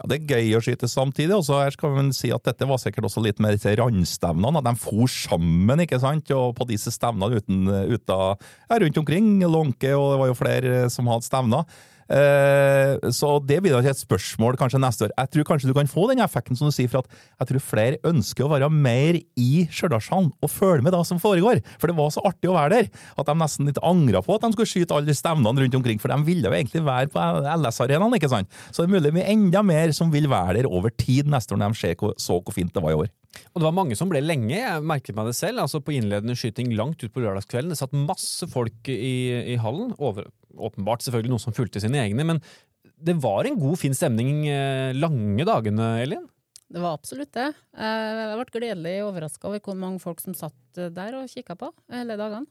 [0.00, 1.34] Ja, Det er gøy å skyte samtidig.
[1.36, 4.64] og så her skal man si at Dette var sikkert også litt mer til randstevnene.
[4.64, 6.30] De for sammen ikke sant?
[6.30, 8.36] og på disse stevnene uten, uten,
[8.70, 9.40] ja, rundt omkring.
[9.40, 11.64] Lånke, og det var jo flere som hadde stevner.
[12.10, 15.14] Eh, så det blir da et spørsmål kanskje neste år.
[15.14, 17.64] Jeg tror kanskje du kan få den effekten som du sier, for at jeg tror
[17.68, 21.62] flere ønsker å være mer i Stjørdalshallen og følge med det som foregår.
[21.78, 24.46] For det var så artig å være der at de nesten litt angra på at
[24.46, 28.18] de skulle skyte alle stevnene rundt omkring, for de ville jo egentlig være på LS-arenaen,
[28.18, 28.50] ikke sant.
[28.70, 31.62] Så det er mulig med enda mer som vil være der over tid neste år,
[31.62, 33.10] når de ser så hvor fint det var i år.
[33.52, 34.56] Og det var mange som ble lenge.
[34.56, 35.62] Jeg merket meg det selv.
[35.62, 37.72] altså På innledende skyting langt ut på lørdagskvelden.
[37.72, 39.14] Det satt masse folk i,
[39.54, 39.94] i hallen.
[39.98, 42.26] Over, åpenbart selvfølgelig noen som fulgte sine egne.
[42.26, 42.42] Men
[43.00, 46.26] det var en god, fin stemning eh, lange dagene, Elin?
[46.70, 47.48] Det var absolutt det.
[47.74, 52.14] Jeg ble gledelig overraska over hvor mange folk som satt der og kikka på hele
[52.20, 52.46] dagene.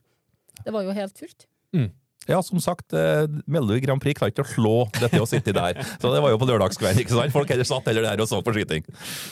[0.59, 1.45] Det var jo helt fullt.
[1.75, 1.87] Mm.
[2.27, 5.79] Ja, som sagt, eh, Melodi Grand Prix klarte ikke å slå dette å sitte der.
[6.01, 7.01] Så det var jo på lørdagskvelden.
[7.01, 7.33] ikke sant?
[7.33, 8.85] Folk heller satt heller der og så på skyting.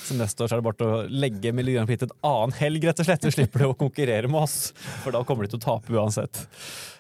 [0.08, 2.58] Så neste år så er det bare å legge Melodi Grand Prix til en annen
[2.58, 3.28] helg, rett og slett.
[3.28, 4.72] Så slipper de å konkurrere med oss,
[5.04, 6.48] for da kommer de til å tape uansett.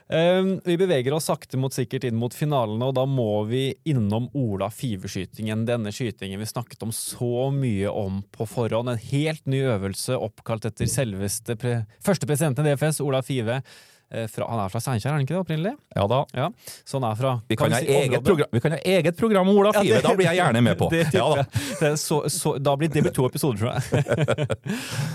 [0.07, 4.29] Um, vi beveger oss sakte, mot sikkert inn mot finalene, og da må vi innom
[4.39, 5.65] Ola Five-skytingen.
[5.67, 8.93] Denne skytingen vi snakket om så mye om på forhånd.
[8.93, 13.59] En helt ny øvelse oppkalt etter selveste pre første presidenten i DFS, Ola Five.
[14.09, 15.73] Eh, fra, han er fra Steinkjer, er han ikke det opprinnelig?
[15.91, 16.21] Ja da.
[16.31, 16.45] Ja,
[16.87, 19.49] så han er fra vi kan, kan si, eget program, vi kan, ha eget program
[19.51, 20.87] om Ola Five, ja, da blir jeg gjerne med på.
[20.93, 21.89] Det, ja, da.
[21.99, 24.47] Så, så, da blir det blir to episoder, tror jeg.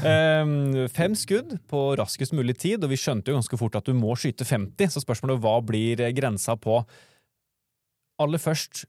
[0.44, 3.96] um, fem skudd på raskest mulig tid, og vi skjønte jo ganske fort at du
[3.96, 6.82] må skyte 50, så spørsmålet hva blir grensa på?
[8.20, 8.84] Aller først,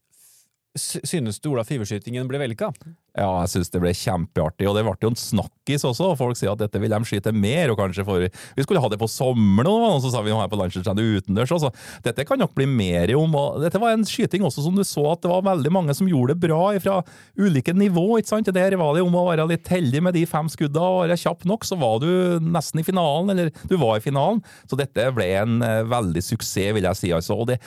[0.73, 2.71] Synes du Ola Five-skytingen ble vellykka?
[3.13, 6.07] Ja, jeg synes det ble kjempeartig, og det ble jo en snakkis også.
[6.17, 8.97] Folk sier at dette vil de skyte mer, og kanskje for Vi skulle ha det
[8.97, 11.53] på sommeren, og så sa vi nå her på Landslagsrennet utendørs.
[11.53, 11.69] Altså.
[12.07, 13.37] Dette kan nok bli mer om.
[13.37, 16.09] og Dette var en skyting også som du så at det var veldig mange som
[16.09, 16.97] gjorde det bra fra
[17.37, 18.07] ulike nivå.
[18.17, 18.49] ikke sant?
[18.49, 21.45] Der var det om å være litt heldig med de fem skudda, og være kjapp
[21.53, 22.09] nok, så var du
[22.41, 24.41] nesten i finalen, eller du var i finalen.
[24.65, 27.13] Så dette ble en uh, veldig suksess, vil jeg si.
[27.13, 27.37] altså.
[27.37, 27.61] og det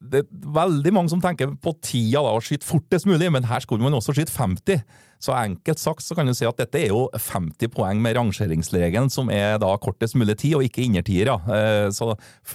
[0.00, 3.64] det er veldig mange som tenker på tida da, å skyte fortest mulig, men her
[3.64, 4.82] skulle man også skyte 50.
[5.24, 9.08] Så enkelt sagt så kan du si at dette er jo 50 poeng med rangeringsregelen,
[9.12, 11.38] som er da kortest mulig tid, og ikke innertiere.
[11.48, 12.10] Eh, så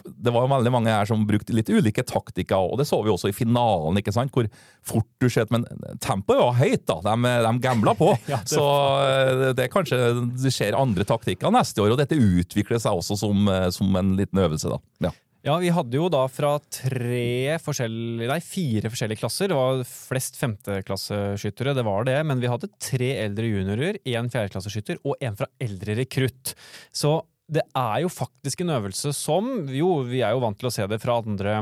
[0.06, 3.32] det var veldig mange her som brukte litt ulike taktikker, og det så vi også
[3.32, 4.50] i finalen, ikke sant, hvor
[4.86, 5.54] fort du skjøt.
[5.56, 5.66] Men
[6.04, 7.00] tempoet var høyt, da.
[7.08, 8.12] De, de gambla på.
[8.50, 8.66] Så
[9.08, 9.98] eh, det er kanskje
[10.30, 14.14] det skjer andre taktikker neste år, og dette utvikler seg også som, eh, som en
[14.20, 15.10] liten øvelse, da.
[15.10, 15.16] Ja.
[15.46, 19.48] Ja, vi hadde jo da fra tre forskjellige, nei, fire forskjellige klasser.
[19.48, 22.18] Det var flest femteklasseskyttere, det var det.
[22.28, 26.54] Men vi hadde tre eldre juniorer, én fjerdeklasseskytter og en fra eldre rekrutt.
[26.92, 30.74] Så det er jo faktisk en øvelse som Jo, vi er jo vant til å
[30.76, 31.56] se det fra andre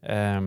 [0.00, 0.40] eh,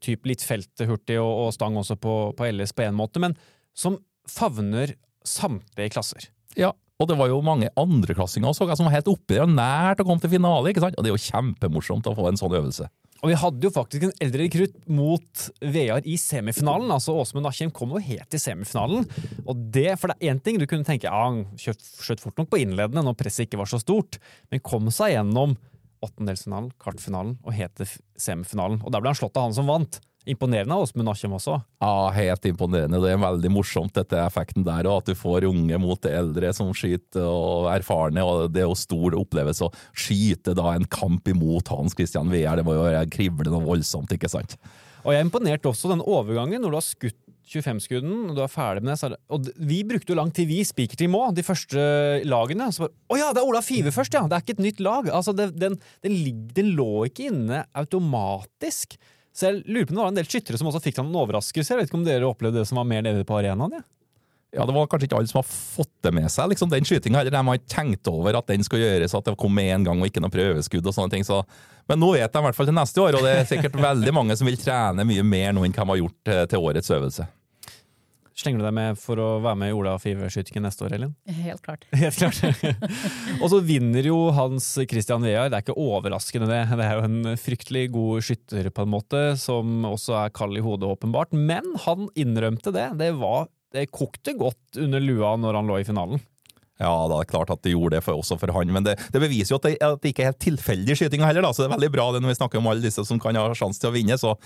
[0.00, 3.36] typ litt felthurtig og, og stang også på, på LS på én måte, men
[3.76, 4.96] som favner
[5.28, 6.32] samtlige klasser.
[6.58, 10.06] Ja, og det var jo mange andreklassinger også, som var helt oppi og nært å
[10.06, 10.72] komme til finale.
[10.72, 10.96] ikke sant?
[10.98, 12.88] Og det er jo kjempemorsomt å få en sånn øvelse.
[13.18, 16.90] Og vi hadde jo faktisk en eldre rekrutt mot Vear i semifinalen.
[16.94, 19.06] altså Åsmund Askim kom jo helt til semifinalen.
[19.44, 22.50] Og det, For det er én ting du kunne tenke ja, han skjøt fort nok
[22.50, 25.56] på innledende når presset ikke var så stort, men kom seg gjennom
[26.02, 28.82] åttendelsfinalen, kartfinalen og helt til semifinalen.
[28.82, 29.98] Og der ble han slått av han som vant.
[30.28, 31.58] Imponerende av Åsmund Askim også.
[31.82, 33.00] Ja, helt imponerende.
[33.02, 34.88] Det er veldig morsomt, dette effekten der.
[34.90, 38.24] Og at du får unge mot eldre som skyter, og erfarne.
[38.24, 42.60] og Det er jo stor opplevelse å skyte da en kamp imot Hans Christian Wehr.
[42.60, 44.58] Det var jo krivlende og voldsomt, ikke sant?
[45.04, 48.50] Og jeg er imponert også den overgangen, når du har skutt 25-skudden, og du er
[48.52, 49.18] ferdig med det.
[49.32, 51.84] Og vi brukte jo lang tid, vi, spikerteam òg, de første
[52.28, 52.68] lagene.
[52.74, 54.26] Så bare Å ja, det er Ola Five først, ja!
[54.28, 55.08] Det er ikke et nytt lag.
[55.08, 56.18] Altså, det, den, den,
[56.54, 58.98] den lå ikke inne automatisk.
[59.38, 61.20] Så jeg lurer på om det var en del skyttere som også fikk seg noen
[61.22, 61.76] overraskelser.
[61.76, 63.78] Jeg vet ikke om dere opplevde det som var mer nede på arenaen?
[63.78, 63.84] Ja?
[64.56, 67.20] Ja, Det var kanskje ikke alle som har fått det med seg, liksom, den skytinga.
[67.28, 70.00] De har ikke tenkt over at den skal gjøres, at det kom med en gang
[70.00, 70.86] og ikke noe prøveskudd.
[70.88, 71.26] og sånne ting.
[71.28, 71.42] Så,
[71.86, 74.14] men nå vet de i hvert fall til neste år, og det er sikkert veldig
[74.16, 76.94] mange som vil trene mye mer nå enn hva de har gjort eh, til årets
[76.96, 77.28] øvelse.
[78.38, 81.14] Slenger du deg med for å være med i Ola Five-skytingen neste år, Elin?
[81.48, 81.88] Helt klart.
[82.02, 82.38] Helt klart.
[83.42, 85.50] og så vinner jo Hans Christian Vear.
[85.50, 86.60] Det er ikke overraskende, det.
[86.78, 90.62] Det er jo en fryktelig god skytter, på en måte, som også er kald i
[90.62, 91.34] hodet, åpenbart.
[91.34, 92.86] Men han innrømte det.
[93.00, 96.22] Det, var, det kokte godt under lua når han lå i finalen.
[96.78, 99.22] Ja, det er klart at det gjorde det for, også for han, men det, det
[99.22, 101.42] beviser jo at det, at det ikke er helt tilfeldig skyting heller.
[101.42, 103.38] da, så det er veldig bra det når vi snakker om alle disse som kan
[103.38, 104.18] ha sjanse til å vinne.
[104.20, 104.36] Så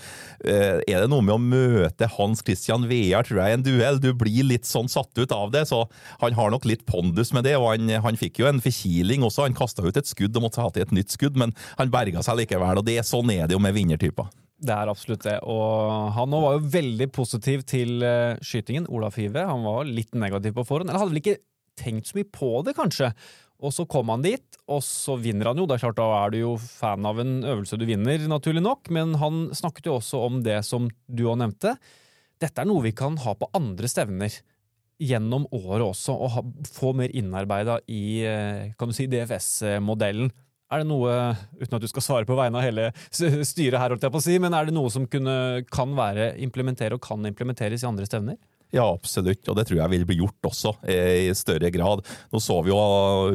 [0.41, 4.01] eh, er det noe med å møte Hans Christian Vear, tror jeg, i en duell.
[4.01, 5.83] Du blir litt sånn satt ut av det, så
[6.23, 7.53] han har nok litt pondus med det.
[7.59, 10.63] og Han, han fikk jo en forkiling også, han kasta ut et skudd og måtte
[10.63, 12.81] ha til et nytt skudd, men han berga seg likevel.
[12.81, 14.33] og det, Sånn er det jo med vinnertyper.
[14.63, 15.39] Det er absolutt det.
[15.49, 19.43] Og han var jo veldig positiv til eh, skytingen, Ola Five.
[19.49, 20.89] Han var litt negativ på forhånd.
[20.89, 21.41] Eller hadde vel ikke
[21.79, 23.11] tenkt så mye på det, kanskje.
[23.63, 25.67] Og så kom han dit, og så vinner han jo.
[25.69, 28.89] Det er klart, Da er du jo fan av en øvelse du vinner, naturlig nok.
[28.91, 31.77] Men han snakket jo også om det som du òg nevnte.
[32.43, 34.35] Dette er noe vi kan ha på andre stevner
[35.03, 40.29] gjennom året også, og ha, få mer innarbeida i eh, kan du si, DFS-modellen.
[40.73, 41.11] Er det noe,
[41.59, 44.25] uten at du skal svare på vegne av hele styret her, holdt jeg på å
[44.25, 48.07] si, men er det noe som kunne, kan være implementere og kan implementeres i andre
[48.09, 48.39] stevner?
[48.73, 52.01] Ja, absolutt, og det tror jeg vil bli gjort også, eh, i større grad.
[52.33, 52.79] Nå så vi jo,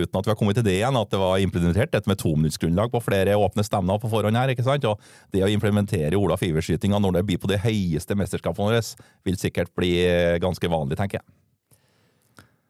[0.00, 2.90] uten at vi har kommet til det igjen, at det var implementert dette med tominuttsgrunnlag
[2.90, 4.50] på flere åpne stevner på forhånd her.
[4.50, 4.84] ikke sant?
[4.90, 4.98] Og
[5.30, 8.82] det å implementere Ola Five-skytinga når det blir på de høyeste mesterskapene våre,
[9.22, 11.37] vil sikkert bli eh, ganske vanlig, tenker jeg.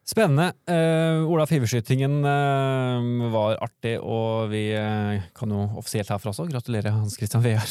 [0.09, 0.53] Spennende.
[0.65, 6.93] Uh, Ola Five-skytingen eh, var artig, og vi uh, kan jo offisielt herfra også gratulere
[6.95, 7.67] Hans Christian Vear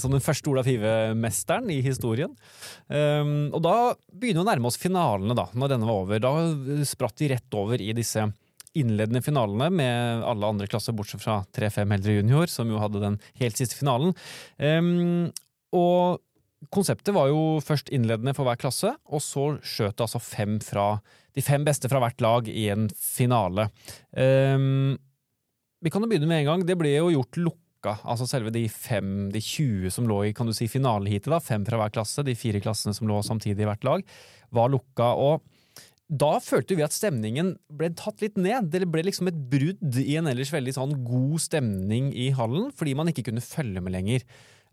[0.00, 2.32] som den første Ola Five-mesteren i historien.
[2.88, 3.74] Um, og da
[4.08, 6.22] begynner vi å nærme oss finalene, da, når denne var over.
[6.22, 6.32] Da
[6.88, 8.24] spratt de rett over i disse
[8.78, 13.20] innledende finalene med alle andre klasser, bortsett fra 3-5 Heldre Junior, som jo hadde den
[13.42, 14.16] helt siste finalen.
[14.56, 15.28] Um,
[15.76, 16.22] og
[16.70, 20.86] konseptet var jo først innledende for hver klasse, og så skjøt det altså fem fra
[21.32, 23.68] de fem beste fra hvert lag i en finale.
[24.12, 24.98] Um,
[25.82, 26.64] vi kan jo begynne med en gang.
[26.68, 27.96] Det ble jo gjort lukka.
[28.06, 31.64] Altså selve de fem, de 20 som lå i kan du si, finaleheatet, da, fem
[31.66, 34.06] fra hver klasse, de fire klassene som lå samtidig i hvert lag,
[34.54, 35.14] var lukka.
[35.16, 35.42] og
[36.12, 38.68] da følte vi at stemningen ble tatt litt ned.
[38.68, 42.92] Det ble liksom et brudd i en ellers veldig sånn god stemning i hallen, fordi
[42.98, 44.26] man ikke kunne følge med lenger.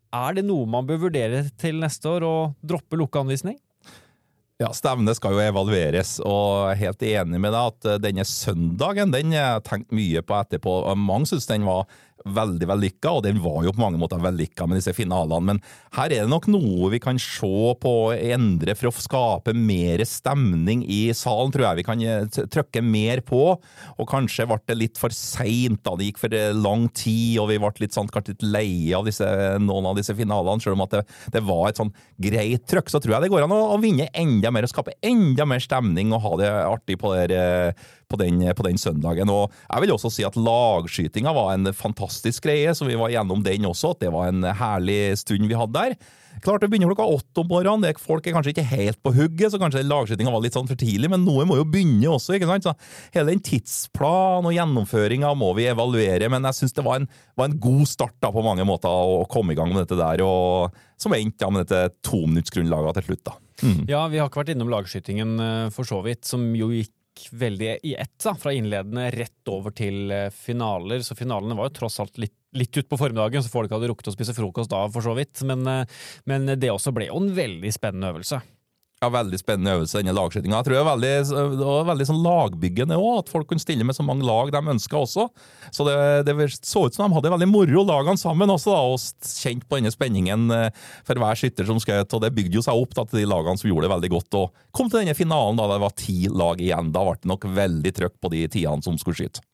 [0.09, 3.59] Er det noe man bør vurdere til neste år, å droppe lukkeanvisning?
[4.59, 9.13] Ja, Stevnet skal jo evalueres, og jeg er helt enig med deg at denne søndagen
[9.13, 10.73] den er tenkt mye på etterpå.
[10.99, 11.85] Mange syns den var
[12.25, 15.53] veldig vellykka, og den var jo på mange måter vellykka med disse finalene.
[15.53, 15.61] Men
[15.97, 17.49] her er det nok noe vi kan se
[17.81, 22.39] på å endre for å skape mer stemning i salen, tror jeg vi kan eh,
[22.51, 23.43] trykke mer på.
[23.97, 25.95] Og kanskje ble det litt for seint, da.
[25.97, 29.07] Det gikk for eh, lang tid, og vi ble litt sånn, kanskje litt leie av
[29.07, 29.27] disse,
[29.63, 30.63] noen av disse finalene.
[30.63, 31.05] Selv om at det,
[31.35, 34.09] det var et sånn greit trøkk, så tror jeg det går an å, å vinne
[34.17, 38.19] enda mer og skape enda mer stemning og ha det artig på, der, eh, på,
[38.21, 39.29] den, på den søndagen.
[39.31, 43.43] Og jeg vil også si at lagskytinga var en fantastisk greie, så vi var gjennom
[43.45, 43.93] den også.
[43.95, 45.99] At det var en herlig stund vi hadde der.
[46.43, 47.99] Klart det begynner klokka åtte om morgenen.
[47.99, 51.09] Folk er kanskje ikke helt på hugget, så kanskje lagskytinga var litt sånn for tidlig,
[51.11, 52.37] men noe må jo begynne også.
[52.37, 52.67] ikke sant?
[52.69, 52.75] Så
[53.15, 57.49] hele den tidsplanen og gjennomføringa må vi evaluere, men jeg syns det var en, var
[57.49, 60.77] en god start da, på mange måter å komme i gang med dette der, og
[60.99, 63.25] som endte med dette tominuttsgrunnlaget til slutt.
[63.31, 63.35] da.
[63.59, 63.83] Mm.
[63.91, 66.93] Ja, vi har ikke vært innom lagskytingen eh, for så vidt, som jo gikk
[67.31, 71.03] veldig i ett, da, fra innledende rett over til eh, finaler.
[71.05, 74.15] Så finalene var jo tross alt litt, litt utpå formiddagen, så folk hadde rukket å
[74.15, 75.43] spise frokost da, for så vidt.
[75.47, 78.41] Men, eh, men det også ble jo en veldig spennende øvelse.
[78.99, 80.57] Ja, Veldig spennende øvelse, denne lagskytinga.
[80.57, 84.03] Jeg tror det var veldig, veldig sånn lagbyggende òg, at folk kunne stille med så
[84.03, 85.29] mange lag de ønska også.
[85.71, 85.93] Så det,
[86.27, 89.79] det så ut som de hadde veldig moro lagene sammen også, da, og kjent på
[89.79, 92.11] denne spenningen eh, for hver skytter som skjøt.
[92.11, 94.39] Og det bygde jo seg opp da, til de lagene som gjorde det veldig godt.
[94.41, 96.91] Og kom til denne finalen da det var ti lag igjen.
[96.91, 99.47] Da ble det nok veldig trøkk på de tidene som skulle skyte.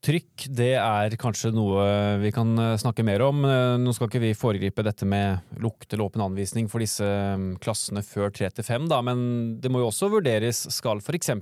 [0.00, 1.82] Trykk, det er kanskje noe
[2.22, 3.42] vi kan eh, snakke mer om.
[3.44, 7.58] Eh, Nå skal ikke vi foregripe dette med lukt eller åpen anvisning for disse mm,
[7.60, 9.20] klassene før 3-5, da, men
[9.60, 10.62] det må jo også vurderes.
[10.72, 11.34] Skal f.eks.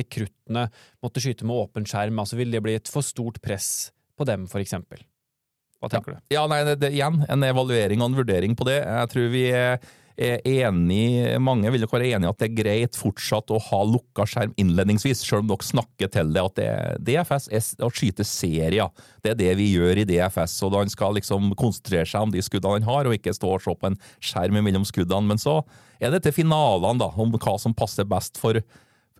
[0.00, 0.64] rekruttene
[1.04, 2.22] måtte skyte med åpen skjerm?
[2.24, 4.78] Altså Vil det bli et for stort press på dem, f.eks.?
[5.80, 6.24] Hva tenker du?
[6.32, 8.80] Ja, nei, det, igjen, en evaluering og en vurdering på det.
[8.80, 9.76] Jeg tror vi er
[10.20, 13.80] er enig, mange vil nok være enig i at det er greit fortsatt å ha
[13.88, 16.68] lukka skjerm innledningsvis, selv om dere snakker til det at det,
[17.08, 18.92] DFS er å skyte serier.
[19.24, 22.44] Det er det vi gjør i DFS, og han skal liksom konsentrere seg om de
[22.44, 25.32] skuddene han har, og ikke stå og se på en skjerm mellom skuddene.
[25.32, 25.60] Men så
[26.00, 28.60] er det til finalene, da, om hva som passer best for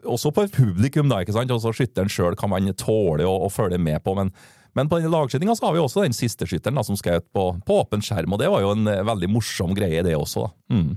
[0.00, 1.52] også på publikum, da, ikke sant?
[1.52, 4.16] Også skytteren sjøl kan man tåle å, å følge med på.
[4.16, 4.32] men
[4.78, 7.78] men på denne lagskytinga har vi også den siste skytteren da, som skjøt på, på
[7.82, 10.46] åpen skjerm, og det var jo en eh, veldig morsom greie, det også.
[10.46, 10.76] da.
[10.76, 10.90] Mm.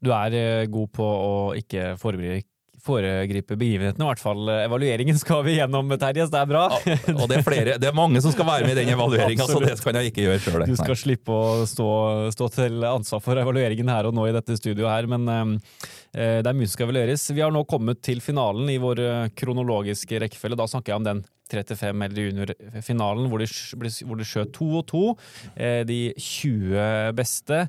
[0.00, 2.49] Du er eh, god på å ikke foregripe
[2.84, 4.04] foregripe begivenhetene.
[4.04, 6.64] I hvert fall eh, evalueringen skal vi gjennom, Terje, så det er bra.
[6.90, 9.46] Ja, og det er, flere, det er mange som skal være med i den evalueringa,
[9.48, 10.66] så det kan jeg ikke gjøre sjøl.
[10.68, 11.90] Du skal slippe å stå,
[12.34, 16.48] stå, til ansvar for evalueringen her og nå i dette studioet her, men eh, det
[16.48, 17.28] er mye som skal evalueres.
[17.34, 19.04] Vi har nå kommet til finalen i vår
[19.38, 20.58] kronologiske rekkefølge.
[20.60, 23.48] Da snakker jeg om den 35 eller juniorfinalen, hvor de,
[24.06, 25.04] hvor de skjøt to og to.
[25.56, 27.64] Eh, de 20 beste.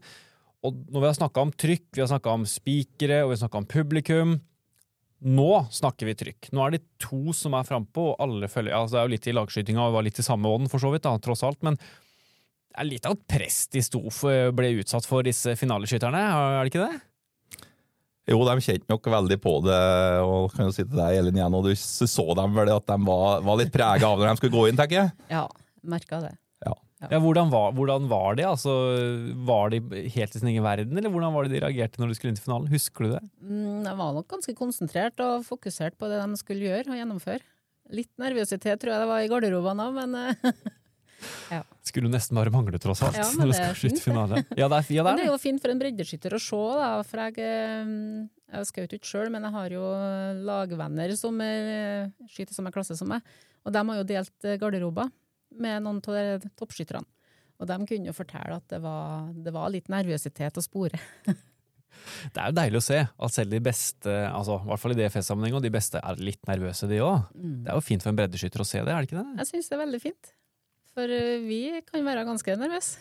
[0.61, 3.43] Og når vi har snakka om trykk, vi har snakka om spikere og vi har
[3.45, 4.39] snakka om publikum
[5.21, 6.47] Nå snakker vi trykk.
[6.55, 9.27] Nå er det to som er frampå, og alle følger altså Det er jo litt
[9.29, 11.61] i lagskytinga og var litt i samme ånd, for så vidt, da, tross alt.
[11.67, 16.21] Men det er litt av et press de sto for, ble utsatt for, disse finaleskytterne,
[16.21, 17.01] er det ikke det?
[18.31, 19.81] Jo, de kjente nok veldig på det,
[20.23, 22.97] og kan jo si til deg, Elin, igjen, og du så dem vel at de
[23.09, 25.13] var, var litt prega av når de skulle gå inn, tenker jeg?
[25.33, 25.47] Ja,
[25.83, 26.35] merka det.
[27.01, 27.17] Ja.
[27.17, 28.43] Hvordan, var, hvordan var de?
[28.45, 28.73] Altså,
[29.47, 29.79] var de
[30.13, 32.37] helt i sin egen verden, eller hvordan var det de reagerte når de skulle inn
[32.37, 32.69] til finalen?
[32.69, 33.21] Husker du det?
[33.41, 37.41] Mm, de var nok ganske konsentrert og fokusert på det de skulle gjøre og gjennomføre.
[37.91, 40.51] Litt nervøsitet tror jeg det var i garderobene òg, men eh,
[41.55, 41.63] ja.
[41.89, 43.17] Skulle nesten bare mangle, tross alt.
[43.17, 44.43] Ja, når du skal skyte finale.
[44.53, 46.61] Ja, det er, ja, det, er det er jo fint for en breddeskytter å se,
[46.83, 46.91] da.
[47.07, 47.95] For jeg, eh,
[48.53, 49.89] jeg skjøt ikke sjøl, men jeg har jo
[50.51, 53.25] lagvenner som er, skyter samme klasse som meg.
[53.65, 55.09] Og de har jo delt eh, garderober
[55.59, 57.07] med noen av toppskytterne.
[57.61, 60.99] Og de kunne jo fortelle at det var, det var litt nervøsitet å spore.
[62.31, 64.97] Det er jo deilig å se at selv de beste, altså, i hvert fall i
[64.97, 67.27] DFS-sammenheng, og de beste er litt nervøse, de òg.
[67.35, 67.57] Mm.
[67.65, 69.35] Det er jo fint for en breddeskytter å se det, er det ikke det?
[69.43, 70.31] Jeg syns det er veldig fint.
[70.97, 72.99] For eh, vi kan være ganske nervøse.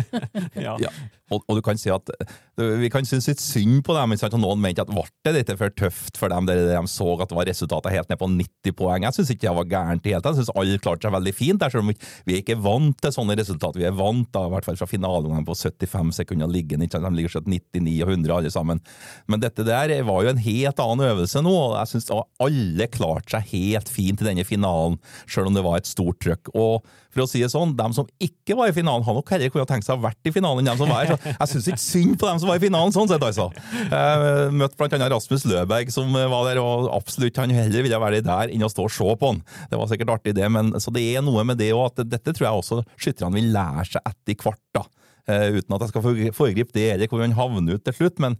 [0.66, 0.76] ja.
[0.82, 0.92] ja.
[1.30, 2.10] Og, og, du kan si at
[2.58, 4.12] vi kan synes litt synd på dem.
[4.12, 7.30] Og noen mente at ble det litt for tøft for dem, der de så at
[7.30, 9.06] det var resultatet helt ned på 90 poeng.
[9.06, 10.36] Jeg syns ikke det var gærent i hele tatt.
[10.36, 11.62] Jeg syns alle klarte seg veldig fint.
[11.62, 13.80] Der, selv om vi er ikke vant til sånne resultater.
[13.80, 16.90] Vi er vant da, i hvert fall fra finalen på 75 sekunder liggende.
[16.90, 18.82] De ligger 99 og 100 alle sammen.
[19.30, 21.54] Men dette der var jo en helt annen øvelse nå.
[21.54, 22.10] og Jeg syns
[22.42, 24.98] alle klarte seg helt fint i denne finalen,
[25.30, 26.52] selv om det var et stort trøkk.
[26.58, 29.52] Og for å si det sånn, de som ikke var i finalen, har nok heller
[29.52, 31.14] kunnet tenkt seg å vært i finalen enn de som var her.
[31.14, 33.48] Så jeg syns ikke synd på dem som var i finalen, sånn sett, altså.
[33.90, 38.22] Jeg møtte blant annet Rasmus Løberg som var der, og absolutt han heller ville være
[38.26, 39.42] der enn å stå og se på han.
[39.70, 42.34] Det var sikkert artig, det, men så det er noe med det òg, at dette
[42.34, 44.86] tror jeg også skytterne vil lære seg etter hvert, da.
[45.30, 46.04] Uh, uten at jeg skal
[46.34, 48.18] foregripe det eller hvor han havner ut til slutt.
[48.22, 48.38] men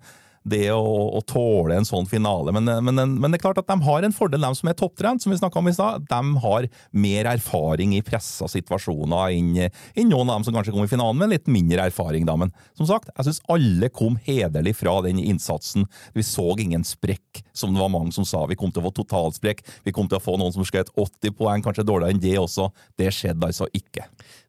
[0.50, 0.82] det å,
[1.16, 2.52] å, tåle en sånn finale.
[2.56, 5.22] Men, men, men, det er klart at de har en fordel, de som er topptrent,
[5.22, 6.06] som vi snakka om i stad.
[6.10, 9.52] De har mer erfaring i pressa situasjoner enn,
[9.94, 12.26] enn noen av dem som kanskje kom i finalen med litt mindre erfaring.
[12.28, 12.36] Da.
[12.40, 15.86] Men som sagt, jeg syns alle kom hederlig fra den innsatsen.
[16.16, 18.44] Vi så ingen sprekk, som det var mange som sa.
[18.50, 19.64] Vi kom til å få totalsprekk.
[19.86, 22.70] Vi kom til å få noen som skjøt 80 poeng, kanskje dårligere enn det også.
[22.98, 24.08] Det skjedde altså ikke.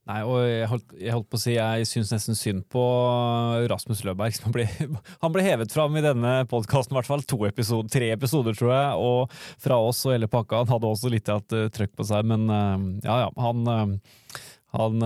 [0.10, 2.82] Nei, og jeg holdt, jeg holdt, på å si jeg syns nesten synd på
[3.70, 4.34] Rasmus Løberg.
[4.34, 4.66] Som ble,
[5.24, 8.74] han ble hevet fram i denne podkasten, i hvert fall to episoder, tre episoder, tror
[8.74, 8.96] jeg.
[8.98, 10.64] Og fra oss og hele pakka.
[10.64, 13.30] Han hadde også litt av et uh, trøkk på seg, men uh, ja ja.
[13.46, 14.42] Han, uh,
[14.80, 15.06] han,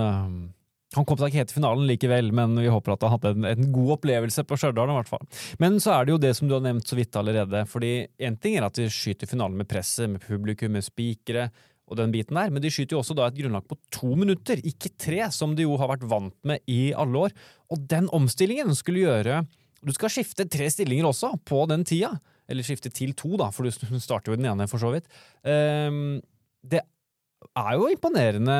[0.96, 3.46] han kom seg ikke helt til finalen likevel, men vi håper at han hadde en,
[3.52, 4.94] en god opplevelse på Stjørdal.
[4.94, 5.28] i hvert fall.
[5.60, 7.66] Men så er det jo det som du har nevnt så vidt allerede.
[7.68, 11.50] fordi Én ting er at vi skyter finalen med presset, med publikum, med spikere
[11.86, 14.58] og den biten der, men de skyter jo også da et grunnlag på to minutter,
[14.66, 17.36] ikke tre, som de jo har vært vant med i alle år.
[17.70, 19.44] Og den omstillingen skulle gjøre
[19.86, 22.16] Du skal skifte tre stillinger også på den tida.
[22.50, 25.06] Eller skifte til to, da, for du starter jo den ene, for så vidt.
[25.46, 26.18] Um,
[26.66, 28.58] det er jo imponerende,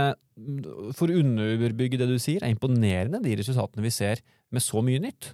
[0.94, 4.22] for å underbygge det du sier, er imponerende de resultatene vi ser
[4.54, 5.32] med så mye nytt.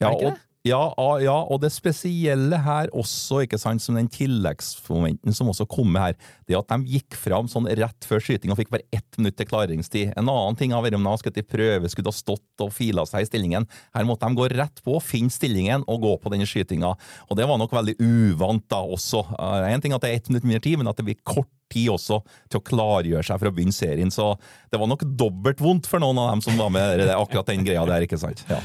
[0.00, 0.80] Ja, og, ja,
[1.20, 6.00] ja, og det spesielle her også, ikke sant, som den tilleggsmomenten som også kom med
[6.00, 6.14] her,
[6.48, 9.48] det at de gikk fram sånn rett før skyting og fikk bare ett minutt til
[9.50, 10.14] klaringstid.
[10.16, 13.26] En annen ting har vært om de skulle til prøveskudd og stått og fila seg
[13.26, 13.68] i stillingen.
[13.92, 16.94] Her måtte de gå rett på, finne stillingen og gå på denne skytinga.
[17.28, 19.20] Og det var nok veldig uvant da også.
[19.68, 21.92] En ting at det er ett minutt mindre tid, men at det blir kort tid
[21.92, 24.12] også til å klargjøre seg for å begynne serien.
[24.12, 24.32] Så
[24.72, 27.84] det var nok dobbelt vondt for noen av dem som var med akkurat den greia
[27.92, 28.46] der, ikke sant.
[28.48, 28.64] Ja.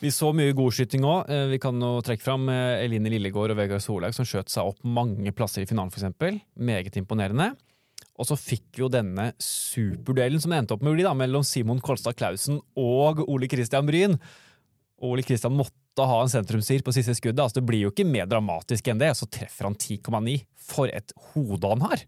[0.00, 1.28] Vi så mye godskyting òg.
[1.28, 4.70] Eh, vi kan jo trekke fram eh, Eline Lillegård og Vegard Solhaug, som skjøt seg
[4.70, 6.38] opp mange plasser i finalen, f.eks.
[6.56, 7.50] Meget imponerende.
[8.20, 11.44] Og så fikk vi jo denne superduellen som endte opp med å bli da, mellom
[11.44, 14.16] Simon Kolstad Klausen og Ole Christian Bryn.
[15.04, 17.42] Ole Kristian måtte ha en sentrumsgir på siste skuddet.
[17.44, 19.12] Altså, det blir jo ikke mer dramatisk enn det.
[19.16, 20.36] Så treffer han 10,9.
[20.70, 22.04] For et hode han har!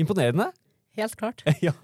[0.00, 0.48] Imponerende.
[0.98, 1.42] Helt klart.
[1.66, 1.74] ja.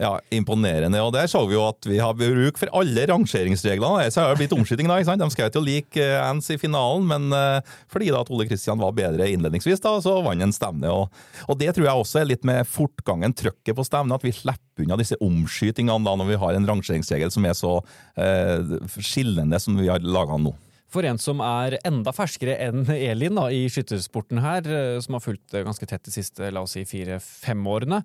[0.00, 1.00] Ja, Imponerende.
[1.04, 4.08] Og der så vi jo at vi har bruk for alle rangeringsreglene.
[4.12, 4.98] Så har det blitt omskyting, da.
[5.00, 5.22] ikke sant?
[5.22, 8.94] De skal jo like ens i finalen, men uh, fordi da at Ole Kristian var
[8.96, 10.92] bedre innledningsvis, da, så vant han stevne.
[10.92, 14.34] Og, og, det tror jeg også er litt med fortgangen, trøkket på stevnet, at vi
[14.34, 17.76] slipper unna disse omskytingene da når vi har en rangeringsregel som er så
[18.16, 20.54] eh, skillende som vi har laga nå.
[20.90, 25.24] For en som er enda ferskere enn Elin da, i skyttersporten her, eh, som har
[25.24, 28.02] fulgt ganske tett de siste la oss si, fire-fem årene,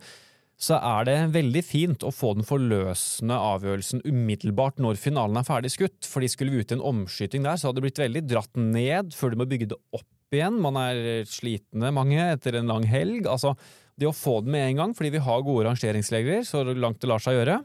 [0.56, 5.74] så er det veldig fint å få den forløsende avgjørelsen umiddelbart når finalen er ferdig
[5.74, 6.08] skutt.
[6.08, 9.12] Fordi skulle vi ut i en omskyting der, så hadde det blitt veldig dratt ned
[9.16, 10.62] før du må bygge det opp igjen.
[10.64, 13.28] Man er slitne, mange, etter en lang helg.
[13.28, 13.52] Altså,
[14.00, 17.12] det å få den med en gang, fordi vi har gode rangeringsregler så langt det
[17.12, 17.60] lar seg gjøre,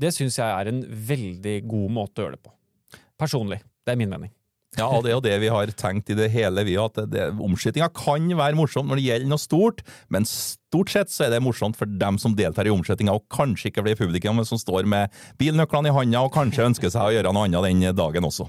[0.00, 2.54] det syns jeg er en veldig god måte å gjøre det på.
[3.20, 3.62] Personlig.
[3.80, 4.32] Det er min mening.
[4.78, 6.98] Ja, og det er jo det vi har tenkt i det hele, vi, at
[7.42, 9.80] omskytinga kan være morsomt når det gjelder noe stort,
[10.14, 13.72] men stort sett så er det morsomt for dem som deltar i omskytinga, og kanskje
[13.72, 15.10] ikke blir publikum, men som står med
[15.42, 18.46] bilnøklene i handa og kanskje ønsker seg å gjøre noe annet den dagen også.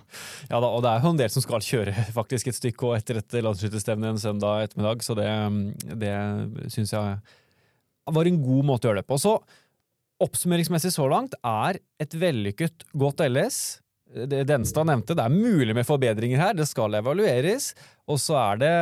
[0.51, 2.99] Ja da, og det er jo en del som skal kjøre faktisk et stykke og
[2.99, 5.29] etter et landsskytterstevne en søndag ettermiddag, så det,
[6.05, 6.15] det
[6.69, 7.17] syns jeg
[8.13, 9.17] var en god måte å gjøre det på.
[9.21, 9.39] Så
[10.21, 13.81] oppsummeringsmessig så langt er et vellykket godt LS
[14.11, 17.71] det Denstad nevnte, det er mulig med forbedringer her, det skal evalueres.
[18.11, 18.75] Og så er det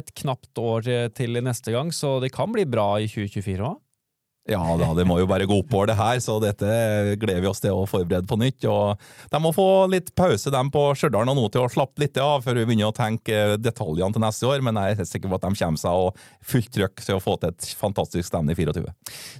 [0.00, 3.78] et knapt år til neste gang, så det kan bli bra i 2024 òg.
[4.50, 6.66] Ja da, det må jo bare gå oppover det her, så dette
[7.20, 8.64] gleder vi oss til å forberede på nytt.
[8.66, 8.98] og
[9.30, 12.58] De må få litt pause dem på Stjørdal nå til å slappe litt av før
[12.58, 15.46] vi begynner å tenke detaljene til neste år, men jeg er helt sikker på at
[15.46, 18.94] de kommer seg og fullt trøkk til å få til et fantastisk stevne i 24.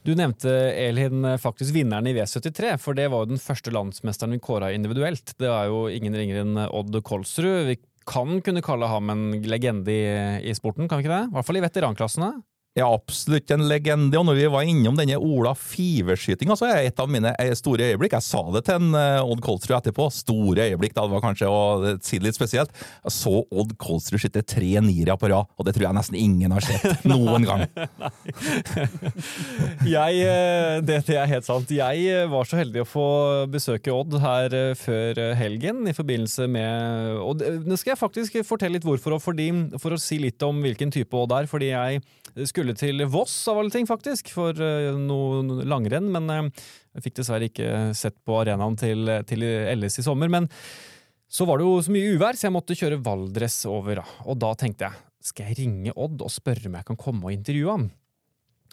[0.07, 4.43] Du nevnte Elin faktisk vinneren i V73, for det var jo den første landsmesteren vi
[4.45, 5.35] kåra individuelt.
[5.41, 7.67] Det er jo ingen ringer enn Odd Kolsrud.
[7.67, 7.81] Vi
[8.11, 10.07] kan kunne kalle ham en legende i,
[10.51, 11.27] i sporten, kan vi ikke det?
[11.29, 12.31] I hvert fall i veteranklassene.
[12.79, 14.15] Ja, absolutt en legende.
[14.21, 17.89] Og når vi var innom denne Ola Fiver-skytinga, så er et av mine eh, store
[17.91, 20.07] øyeblikk Jeg sa det til en eh, Odd Kolsrud etterpå.
[20.15, 21.03] Store øyeblikk, da.
[21.03, 22.71] Det var kanskje å si det litt spesielt.
[23.03, 26.55] Jeg så Odd Kolsrud skyte tre niere på rad, og det tror jeg nesten ingen
[26.55, 27.65] har sett noen gang.
[29.97, 31.75] jeg, eh, det, det, er helt sant.
[31.75, 33.09] Jeg var så heldig å få
[33.51, 38.87] besøke Odd her før helgen i forbindelse med Og nå skal jeg faktisk fortelle litt
[38.87, 39.51] hvorfor, fordi,
[39.83, 41.51] for å si litt om hvilken type Odd er.
[41.51, 46.09] fordi jeg skulle til Voss av alle ting, faktisk, for uh, noe langrenn.
[46.15, 49.47] Men uh, jeg fikk dessverre ikke sett på arenaen til, til
[49.77, 50.33] LS i sommer.
[50.33, 50.49] Men
[51.31, 54.03] så var det jo så mye uvær, så jeg måtte kjøre Valdres over.
[54.27, 57.35] Og da tenkte jeg skal jeg ringe Odd og spørre om jeg kan komme og
[57.35, 57.91] intervjue ham?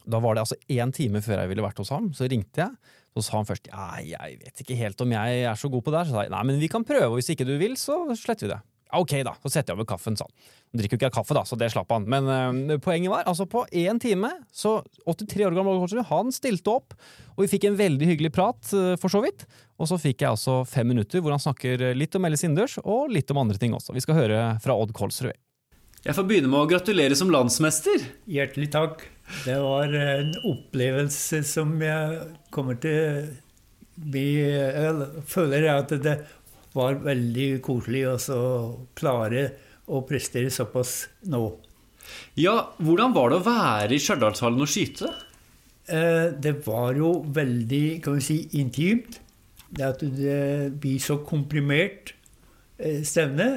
[0.08, 2.08] Da var det altså én time før jeg ville vært hos ham.
[2.16, 2.96] Så ringte jeg.
[3.18, 5.92] Så sa han først ja, jeg vet ikke helt om jeg er så god på
[5.94, 6.10] det her.
[6.10, 8.48] Så sa jeg nei, men vi kan prøve, og hvis ikke du vil, så sletter
[8.48, 8.60] vi det.
[8.96, 10.52] Ok, da, så setter jeg over kaffen, sa han.
[10.72, 12.06] Han drikker jo ikke kaffe, da, så det slapp han.
[12.08, 14.78] Men uh, poenget var, altså på én time, så
[15.08, 16.96] 83 år gammel Kolsrud, han stilte opp,
[17.36, 19.48] og vi fikk en veldig hyggelig prat, uh, for så vidt.
[19.78, 23.12] Og så fikk jeg altså fem minutter hvor han snakker litt om Ellis innendørs, og
[23.14, 23.96] litt om andre ting også.
[23.98, 25.36] Vi skal høre fra Odd Kolsrud.
[26.06, 28.04] Jeg får begynne med å gratulere som landsmester.
[28.32, 29.02] Hjertelig takk.
[29.44, 32.22] Det var en opplevelse som jeg
[32.54, 33.26] kommer til å
[33.98, 36.20] bli Jeg føler at det
[36.78, 38.42] var veldig koselig å
[38.98, 39.48] klare
[39.88, 41.00] å prestere såpass
[41.32, 41.46] nå.
[42.40, 45.12] Ja, Hvordan var det å være i Stjørdalshallen og skyte?
[45.88, 49.20] Eh, det var jo veldig kan vi si, intimt.
[49.68, 52.14] Det at det blir så komprimert
[52.80, 53.50] eh, stevne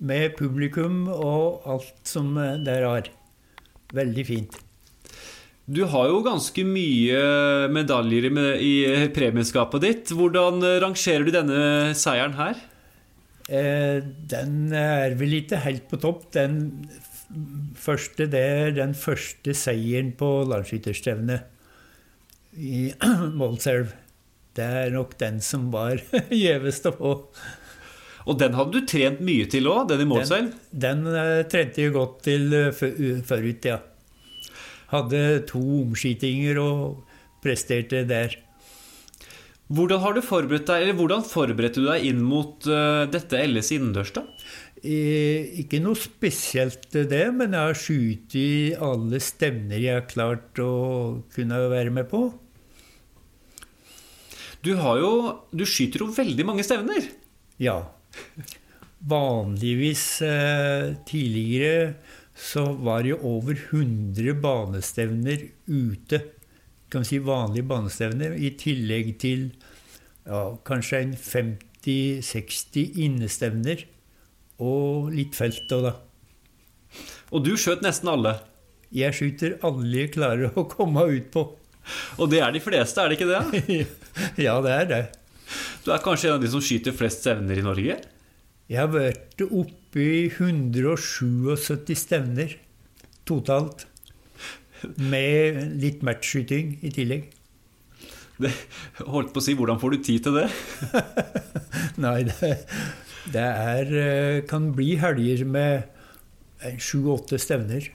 [0.00, 3.12] med publikum og alt som eh, der er.
[3.96, 4.60] Veldig fint.
[5.70, 7.20] Du har jo ganske mye
[7.70, 8.26] medaljer
[8.58, 8.74] i
[9.14, 10.10] premieskapet ditt.
[10.18, 11.60] Hvordan rangerer du denne
[11.98, 12.58] seieren her?
[13.50, 13.98] Eh,
[14.30, 16.28] den er vel ikke helt på topp.
[16.34, 16.88] Den
[17.78, 21.40] første, det er den første seieren på landsskytterstevnet
[22.58, 22.92] i
[23.40, 23.94] Målselv.
[24.54, 25.98] Det er nok den som var
[26.44, 27.14] gjevest å få.
[28.30, 30.50] Og den hadde du trent mye til òg, den i Målselv?
[30.70, 32.92] Den, den uh, trente jeg godt til før,
[33.26, 33.78] forut, ja.
[34.90, 37.02] Hadde to omskytinger og
[37.44, 38.36] presterte der.
[39.70, 43.70] Hvordan har du forberedt deg, eller hvordan forberedte du deg inn mot uh, dette LS
[43.76, 44.24] innendørs, da?
[44.80, 50.72] Ikke noe spesielt det, men jeg har skutt i alle stevner jeg har klart å
[51.34, 52.24] kunne være med på.
[54.64, 55.12] Du har jo
[55.52, 57.06] Du skyter jo veldig mange stevner.
[57.60, 57.78] Ja.
[59.08, 61.94] Vanligvis eh, tidligere
[62.40, 66.22] så var det jo over 100 banestevner ute.
[66.90, 69.50] Kan si vanlige banestevner, i tillegg til
[70.24, 73.84] ja, kanskje en 50 50-60 innestevner
[74.60, 75.94] og litt felt òg, da.
[77.30, 78.36] Og du skjøt nesten alle.
[78.92, 81.46] Jeg skyter alle jeg klarer å komme ut på.
[82.20, 83.86] Og det er de fleste, er det ikke det?
[84.46, 85.02] ja, det er det.
[85.84, 87.96] Du er kanskje en av de som skyter flest stevner i Norge?
[88.70, 89.40] Jeg har vært
[89.90, 92.56] oppe i 177 stevner
[93.26, 93.86] totalt.
[94.96, 97.26] Med litt matchskyting i tillegg.
[98.40, 98.52] Det,
[99.04, 100.46] holdt på å si, Hvordan får du tid til det?
[102.04, 102.52] Nei, det,
[103.34, 105.84] det er, eh, kan bli helger med
[106.80, 107.90] sju-åtte stevner.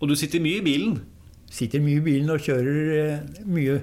[0.00, 0.98] Og du sitter mye i bilen?
[1.50, 3.78] Sitter mye i bilen og kjører eh, mye.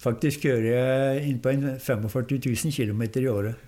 [0.00, 3.67] Faktisk kjører jeg inn på 45 000 km i året.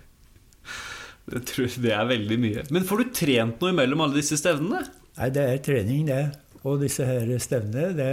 [1.31, 2.63] Jeg tror det er veldig mye.
[2.75, 4.83] Men får du trent noe imellom alle disse stevnene?
[5.17, 6.23] Nei, det er trening, det.
[6.67, 8.11] Og disse her stevnene, det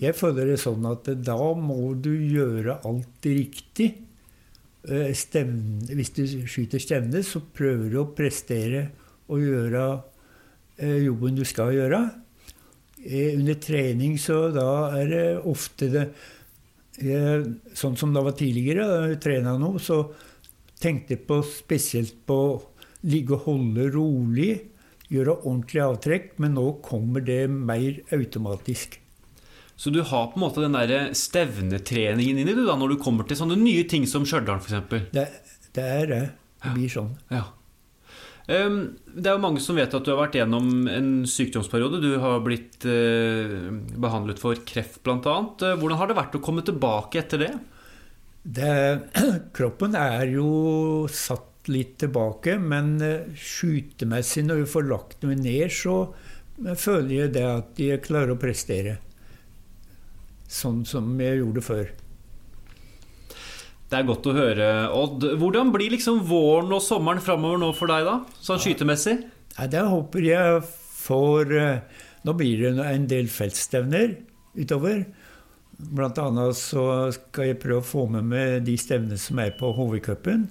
[0.00, 3.90] Jeg føler det sånn at da må du gjøre alt riktig.
[4.88, 8.86] Eh, stevne, hvis du skyter stevne, så prøver du å prestere
[9.28, 9.82] og gjøre
[10.80, 12.00] eh, jobben du skal gjøre.
[13.04, 16.10] Eh, under trening så da er det ofte det
[17.00, 20.02] Sånn som det var tidligere, da jeg trena nå, så
[20.80, 22.58] tenkte på spesielt på å
[23.08, 24.50] ligge og holde rolig
[25.10, 28.98] gjøre ordentlig avtrekk, men nå kommer det mer automatisk.
[29.80, 33.26] Så du har på en måte den der stevnetreningen inni du da, når du kommer
[33.26, 35.08] til sånne nye ting som Stjørdal f.eks.?
[35.14, 35.24] Det,
[35.76, 36.20] det er det.
[36.60, 37.14] Det blir sånn.
[37.32, 37.46] Ja.
[38.50, 38.80] Um,
[39.14, 42.02] det er jo mange som vet at du har vært gjennom en sykdomsperiode.
[42.02, 43.70] Du har blitt uh,
[44.04, 45.36] behandlet for kreft bl.a.
[45.56, 47.52] Hvordan har det vært å komme tilbake etter det?
[48.42, 48.74] Det
[49.56, 55.68] kroppen er jo satt litt tilbake, men eh, skytemessig, når vi får lagt noe ned,
[55.74, 55.96] så
[56.64, 58.98] eh, føler jeg det at jeg klarer å prestere.
[60.50, 61.90] Sånn som jeg gjorde før.
[63.90, 65.24] Det er godt å høre, Odd.
[65.38, 68.20] Hvordan blir liksom våren og sommeren framover nå for deg, da?
[68.38, 69.16] Sånn skytemessig?
[69.56, 70.60] Ja, det håper jeg
[71.00, 74.12] får eh, Nå blir det en del feltstevner
[74.52, 75.06] utover.
[75.90, 79.72] Blant annet så skal jeg prøve å få med meg de stevnene som er på
[79.76, 80.48] hovedcupen.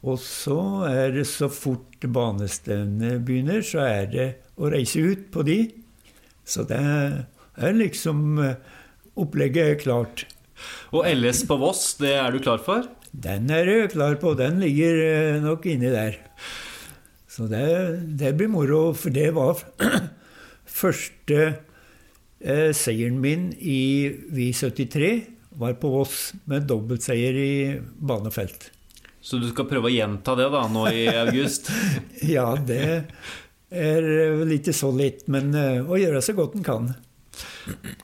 [0.00, 0.58] Og så
[0.88, 5.58] er det så fort banestevnet begynner, så er det å reise ut på de.
[6.48, 8.76] Så det er liksom eh,
[9.20, 10.22] Opplegget er klart.
[10.94, 12.86] Og LS på Voss, det er du klar for?
[13.10, 14.32] Den er jeg klar på.
[14.38, 16.16] Den ligger eh, nok inni der.
[17.28, 17.66] Så det,
[18.20, 19.60] det blir moro, for det var
[20.80, 21.42] første
[22.40, 25.12] eh, seieren min i V73.
[25.60, 27.54] Var på Voss med dobbeltseier i
[27.98, 28.70] banefelt.
[29.20, 31.68] Så du skal prøve å gjenta det da, nå i august?
[32.36, 33.04] ja, det
[33.70, 34.06] er
[34.48, 36.88] litt så litt, men eh, å gjøre så godt en kan.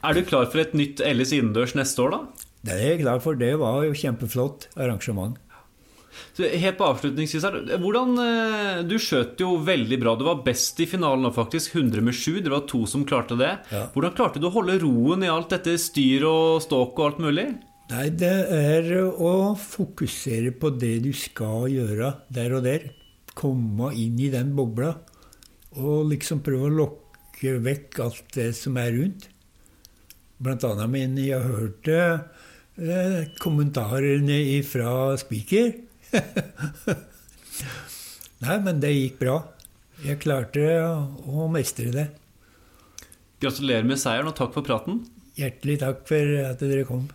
[0.05, 2.47] Er du klar for et nytt LS innendørs neste år, da?
[2.67, 3.37] Det er jeg klar for.
[3.39, 5.37] Det var jo kjempeflott arrangement.
[6.37, 10.15] Så helt på avslutningsvis her, hvordan, eh, Du skjøt jo veldig bra.
[10.15, 11.75] Du var best i finalen nå, faktisk.
[11.75, 12.41] 100 med 7.
[12.43, 13.53] Det var to som klarte det.
[13.71, 13.87] Ja.
[13.93, 17.47] Hvordan klarte du å holde roen i alt dette styr og ståk og alt mulig?
[17.87, 22.89] Nei, det er å fokusere på det du skal gjøre der og der.
[23.37, 24.97] Komme inn i den bobla.
[25.77, 29.29] Og liksom prøve å lokke vekk alt det som er rundt.
[30.37, 31.97] Blant annet men jeg hørte
[32.77, 35.71] eh, kommentarene fra Spiker.
[38.43, 39.37] Nei, men det gikk bra.
[40.05, 40.63] Jeg klarte
[41.25, 42.07] å mestre det.
[43.41, 45.03] Gratulerer med seieren, og takk for praten.
[45.37, 47.07] Hjertelig takk for at dere kom.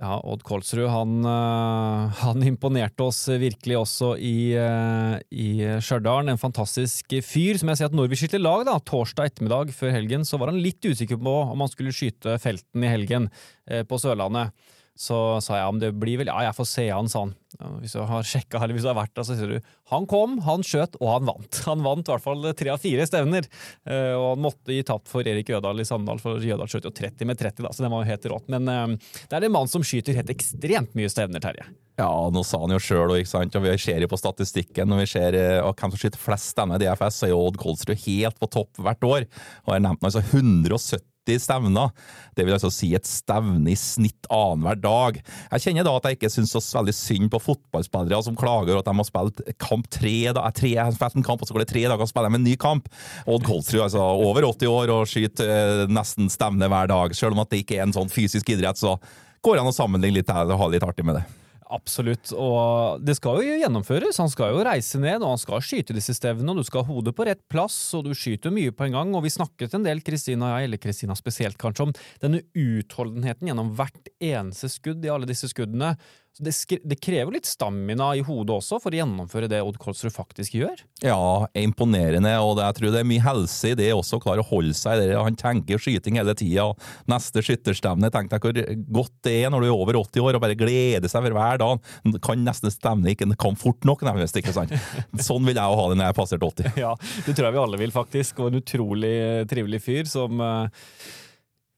[0.00, 5.50] Ja, Odd Kolsrud han, eh, han, imponerte oss virkelig også i, eh, i
[5.84, 6.32] Stjørdal.
[6.32, 7.60] En fantastisk fyr.
[7.60, 10.52] som jeg sier at Når vi skyter lag da, torsdag ettermiddag før helgen, så var
[10.52, 13.28] han litt usikker på om han skulle skyte felten i helgen
[13.68, 14.56] eh, på Sørlandet.
[15.00, 17.32] Så sa jeg om det blir vel Ja, jeg får se han, sa han.
[17.80, 20.36] Hvis du har sjekka eller hvis du har vært der, så sier du han kom,
[20.44, 21.60] han skjøt, og han vant.
[21.70, 23.46] Han vant i hvert fall tre av fire stevner.
[23.88, 26.92] Eh, og han måtte gi tapt for Erik Jødal i Sandal, for Jødal skjøt jo
[26.94, 28.46] 30 med 30, da, så det var jo helt rått.
[28.52, 31.66] Men eh, det er en mann som skyter helt ekstremt mye stevner, Terje.
[32.00, 35.38] Ja, nå sa han jo sjøl, og vi ser jo på statistikken når vi ser
[35.66, 38.50] og hvem som skyter flest stemmer i DFS, så er jo Odd Kolsrud helt på
[38.52, 39.26] topp hvert år.
[39.66, 41.90] Og jeg nevnte altså 170 90 stevner.
[42.36, 45.20] Det vil altså si et stevne i snitt annenhver dag.
[45.52, 48.82] Jeg kjenner da at jeg ikke syns så veldig synd på fotballspillere som klager over
[48.82, 51.64] at de har spilt kamp tre da, Tre, har spilt en kamp, og så går
[51.64, 52.88] det tre dager, og spiller de en ny kamp.
[53.30, 57.14] Odd Kolsrud altså over 80 år og skyter eh, nesten stevne hver dag.
[57.16, 58.96] Selv om det ikke er en sånn fysisk idrett, så
[59.44, 61.26] går det an å sammenligne litt og ha litt artig med det.
[61.70, 62.32] Absolutt.
[62.34, 64.18] Og det skal jo gjennomføres.
[64.18, 66.50] Han skal jo reise ned, og han skal skyte disse stevnene.
[66.50, 69.12] og Du skal ha hodet på rett plass, og du skyter mye på en gang.
[69.14, 71.94] Og vi snakket en del, Kristina og jeg, eller Kristina spesielt kanskje, om
[72.24, 75.94] denne utholdenheten gjennom hvert eneste skudd i alle disse skuddene.
[76.38, 76.52] Det,
[76.88, 80.78] det, krever litt stamina i hodet også for å gjennomføre det Odd Kolsrud faktisk gjør?
[81.04, 84.44] Ja, imponerende, og det, jeg tror det er mye helse i det også, å klare
[84.44, 85.18] å holde seg der.
[85.18, 86.70] Han tenker skyting hele tida.
[87.10, 88.60] Neste skytterstevne, tenk deg hvor
[89.00, 91.60] godt det er når du er over 80 år og bare gleder seg for hver
[91.60, 91.92] dag.
[92.24, 94.38] Kan nesten stevne ikke kom fort nok, nærmest.
[94.40, 94.72] ikke sant?
[95.28, 96.78] Sånn vil jeg jo ha det når jeg har passert 80.
[96.80, 96.94] Ja,
[97.26, 98.40] det tror jeg vi alle vil, faktisk.
[98.40, 99.16] Og en utrolig
[99.50, 100.86] trivelig fyr som uh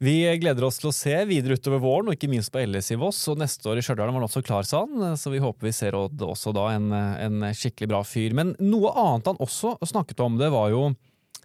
[0.02, 2.98] vi gleder oss til å se videre utover våren, og ikke minst på LS i
[2.98, 3.20] Voss.
[3.30, 4.82] Og neste år i Stjørdal var han også klar, sa
[5.18, 8.34] så vi håper vi ser også da, en, en, skikkelig bra fyr.
[8.34, 10.88] Men noe annet han også snakket om, det var jo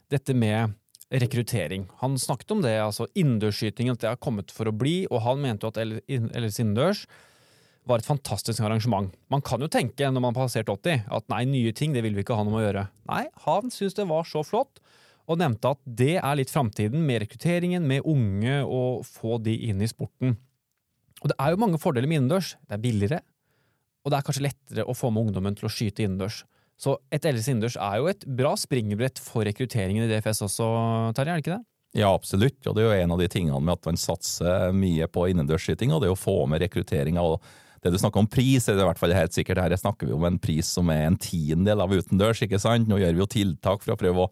[0.10, 0.74] dette med
[1.14, 1.86] rekruttering.
[2.02, 5.44] Han snakket om det, altså innendørsskytingen, at det har kommet for å bli, og han
[5.44, 7.06] mente jo at LS innendørs
[7.88, 9.14] var et fantastisk arrangement.
[9.32, 12.18] Man kan jo tenke når man har passert 80 at nei, nye ting det vil
[12.18, 12.88] vi ikke ha noe med å gjøre.
[13.14, 14.82] Nei, han syntes det var så flott
[15.28, 19.84] og nevnte at det er litt framtiden med rekrutteringen, med unge, og få de inn
[19.84, 20.38] i sporten.
[21.22, 22.54] Og det er jo mange fordeler med innendørs.
[22.68, 23.20] Det er billigere,
[24.06, 26.44] og det er kanskje lettere å få med ungdommen til å skyte innendørs.
[26.78, 30.68] Så et LS innendørs er jo et bra springbrett for rekrutteringen i DFS også,
[31.18, 31.64] Terje, er det ikke det?
[31.98, 32.60] Ja, absolutt.
[32.68, 35.94] Og det er jo en av de tingene med at man satser mye på innendørsskyting,
[35.94, 37.24] og det er å få med rekrutteringa.
[37.82, 40.16] Det du snakker om pris, er det i hvert fall helt sikkert her snakker vi
[40.16, 42.44] om en pris som er en tiendedel av utendørs.
[42.46, 42.90] ikke sant?
[42.90, 44.32] Nå gjør vi jo tiltak for å prøve å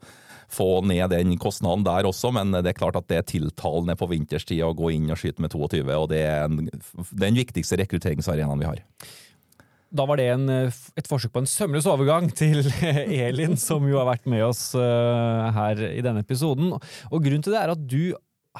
[0.52, 4.08] få ned den kostnaden der også, men det er klart at det er tiltalende på
[4.10, 6.66] vinterstid å gå inn og skyte med 22, og det er en,
[7.10, 8.82] den viktigste rekrutteringsarenaen vi har.
[9.96, 12.64] Da var det en, et forsøk på en sømløs overgang til
[13.26, 16.74] Elin, som jo har vært med oss uh, her i denne episoden.
[16.74, 18.16] Og Grunnen til det er at du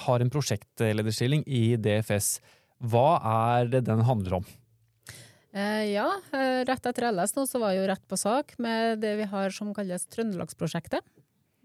[0.07, 2.37] har en prosjektlederstilling i DFS.
[2.85, 3.09] Hva
[3.57, 4.49] er det den handler om?
[5.57, 9.01] Eh, ja, eh, rett etter LS nå så var jeg jo rett på sak med
[9.01, 11.01] det vi har som kalles Trøndelagsprosjektet.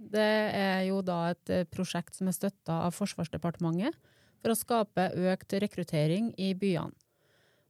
[0.01, 3.97] Det er jo da et eh, prosjekt som er støtta av Forsvarsdepartementet
[4.41, 6.95] for å skape økt rekruttering i byene.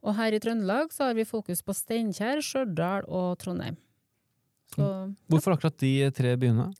[0.01, 3.75] Og her i Trøndelag så har vi fokus på Steinkjer, Stjørdal og Trondheim.
[4.71, 4.87] Så,
[5.29, 6.71] Hvorfor akkurat de tre byene?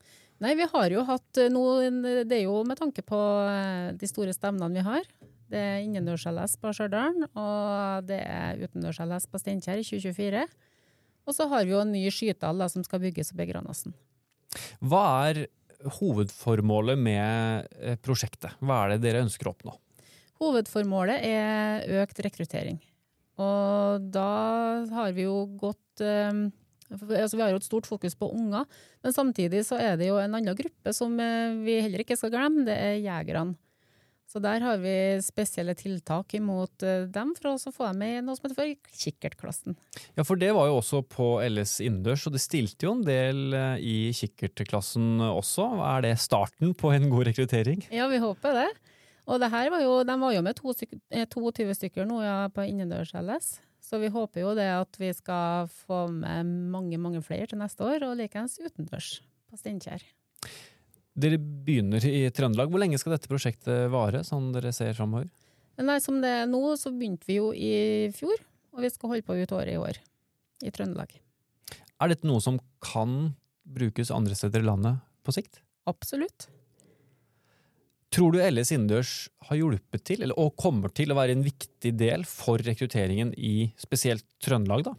[0.42, 1.92] Nei, vi har jo hatt eh, noe
[2.26, 3.20] Det er jo med tanke på
[3.52, 5.06] eh, de store stevnene vi har.
[5.52, 10.46] Det er innendørs-LS på Stjørdal, og det er utendørs-LS på Steinkjer i 2024.
[11.28, 13.92] Og så har vi jo en ny skytehall som skal bygges oppe i.
[14.84, 15.46] Hva er
[16.00, 18.58] hovedformålet med eh, prosjektet?
[18.62, 19.76] Hva er det dere ønsker å oppnå?
[20.42, 22.80] Hovedformålet er økt rekruttering.
[23.42, 24.32] Og da
[24.92, 26.50] har vi jo gått um,
[26.92, 28.66] altså Vi har jo et stort fokus på unger,
[29.02, 32.34] men samtidig så er det jo en annen gruppe som eh, vi heller ikke skal
[32.34, 32.66] glemme.
[32.68, 33.56] Det er jegerne.
[34.32, 38.38] Så der har vi spesielle tiltak imot eh, dem for å få dem med noe
[38.38, 39.76] som heter for kikkertklassen.
[40.16, 43.58] Ja, for det var jo også på LS innendørs, og det stilte jo en del
[43.58, 45.68] eh, i kikkertklassen også.
[45.84, 47.84] Er det starten på en god rekruttering?
[47.92, 48.70] Ja, vi håper det.
[49.28, 52.66] Og det her var jo, de var jo med 22 eh, stykker nå ja, på
[52.72, 53.58] innendørs-LS.
[53.84, 57.84] Så vi håper jo det at vi skal få med mange, mange flere til neste
[57.84, 59.18] år, og likeens utendørs
[59.52, 60.08] på Steinkjer.
[61.12, 62.72] Dere begynner i Trøndelag.
[62.72, 65.28] Hvor lenge skal dette prosjektet vare, sånn dere ser framover?
[65.82, 67.74] Nei, som det er nå, så begynte vi jo i
[68.16, 68.40] fjor,
[68.76, 70.00] og vi skal holde på ut året i år.
[70.62, 71.14] I Trøndelag.
[72.02, 73.34] Er dette noe som kan
[73.68, 75.62] brukes andre steder i landet på sikt?
[75.90, 76.48] Absolutt.
[78.12, 79.14] Tror du LS innendørs
[79.48, 83.72] har hjulpet til, eller, og kommer til å være en viktig del for rekrutteringen i
[83.80, 84.96] spesielt Trøndelag, da?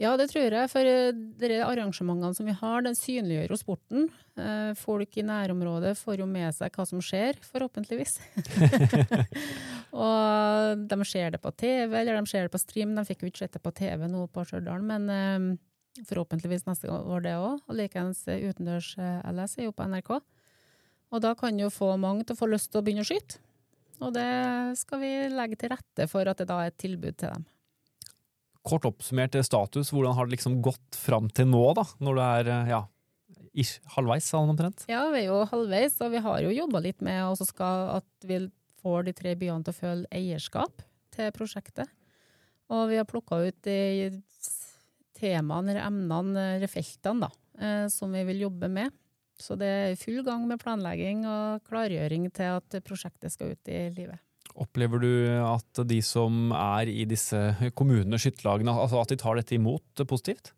[0.00, 0.68] Ja, det tror jeg.
[0.72, 4.06] For eh, de arrangementene som vi har, den synliggjør jo sporten.
[4.40, 8.16] Eh, folk i nærområdet får jo med seg hva som skjer, forhåpentligvis.
[10.06, 12.96] og de ser det på TV, eller de ser det på stream.
[12.96, 15.52] De fikk jo ikke sett det på TV nå på Stjørdal, men um,
[16.08, 17.60] forhåpentligvis neste år det òg.
[17.68, 20.14] Og likeens utendørs-LS er jo på NRK.
[21.10, 23.42] Og da kan jo få mange til å få lyst til å begynne å skyte.
[24.00, 24.30] Og det
[24.80, 27.50] skal vi legge til rette for at det da er et tilbud til dem
[28.66, 31.84] kort oppsummert status, hvordan har det liksom gått fram til nå, da?
[32.02, 32.80] Når du er eh, ja,
[33.52, 34.84] ish, halvveis, sånn omtrent?
[34.90, 38.42] Ja, vi er jo halvveis, og vi har jo jobba litt med at vi
[38.80, 40.84] får de tre byene til å føle eierskap
[41.14, 41.90] til prosjektet.
[42.70, 44.10] Og vi har plukka ut de
[45.18, 47.30] temaene, eller emnene, eller feltene, da,
[47.60, 48.94] eh, som vi vil jobbe med.
[49.40, 53.86] Så det er full gang med planlegging og klargjøring til at prosjektet skal ut i
[53.96, 54.20] livet.
[54.58, 55.12] Opplever du
[55.44, 57.38] at de som er i disse
[57.78, 60.52] kommunene, skytterlagene, altså at de tar dette imot positivt?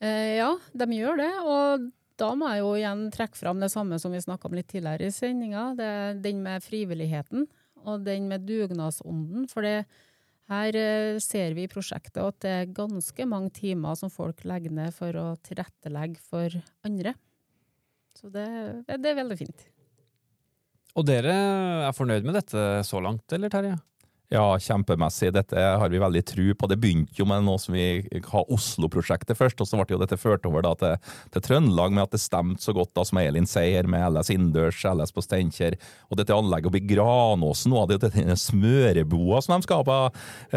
[0.00, 1.30] Eh, ja, de gjør det.
[1.44, 1.86] Og
[2.20, 5.10] da må jeg jo igjen trekke fram det samme som vi snakka om litt tidligere
[5.10, 5.68] i sendinga.
[6.22, 7.46] Den med frivilligheten
[7.86, 9.46] og den med dugnadsånden.
[9.52, 9.86] For det,
[10.46, 14.74] Her eh, ser vi i prosjektet at det er ganske mange timer som folk legger
[14.74, 16.54] ned for å tilrettelegge for
[16.86, 17.16] andre.
[18.16, 18.46] Så det,
[18.86, 19.66] det er veldig fint.
[20.96, 21.32] Og dere
[21.86, 23.76] er fornøyd med dette så langt, eller Terje?
[24.26, 25.28] Ja, kjempemessig.
[25.36, 26.66] Dette har vi veldig tru på.
[26.66, 30.18] Det begynte jo med noe som vi har Oslo-prosjektet først, og så ble jo dette
[30.18, 30.96] ført over da, til,
[31.30, 34.80] til, Trøndelag med at det stemte så godt, da, som Elin sier, med LS innendørs,
[34.90, 35.76] LS på Steinkjer,
[36.10, 40.00] og dette anlegget oppe i Granåsen, nå hadde jo denne smøreboa som de skal på,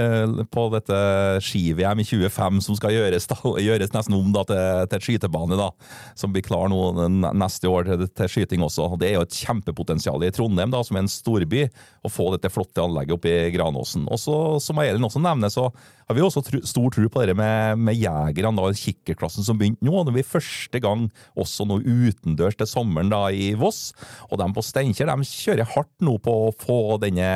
[0.01, 1.03] eh, på dette
[1.45, 5.69] ski-VM i 25, som skal gjøres, da, gjøres nesten om da, til, til skytebane, da,
[6.17, 7.05] som blir klar nå
[7.37, 8.89] neste år til, til skyting også.
[8.97, 11.67] Det er jo et kjempepotensial i Trondheim, da, som er en storby,
[12.01, 13.58] å få dette flotte anlegget oppe i.
[13.59, 15.69] Og så, som Elin også nevner, så
[16.09, 19.85] har vi også tru, stor tro på det med, med jegerne, da, kikkerklassen som begynte
[19.85, 20.01] nå.
[20.07, 21.07] Det blir første gang
[21.37, 23.91] også nå utendørs til sommeren da i Voss.
[24.29, 27.27] Og de på Steinkjer kjører hardt nå på å få denne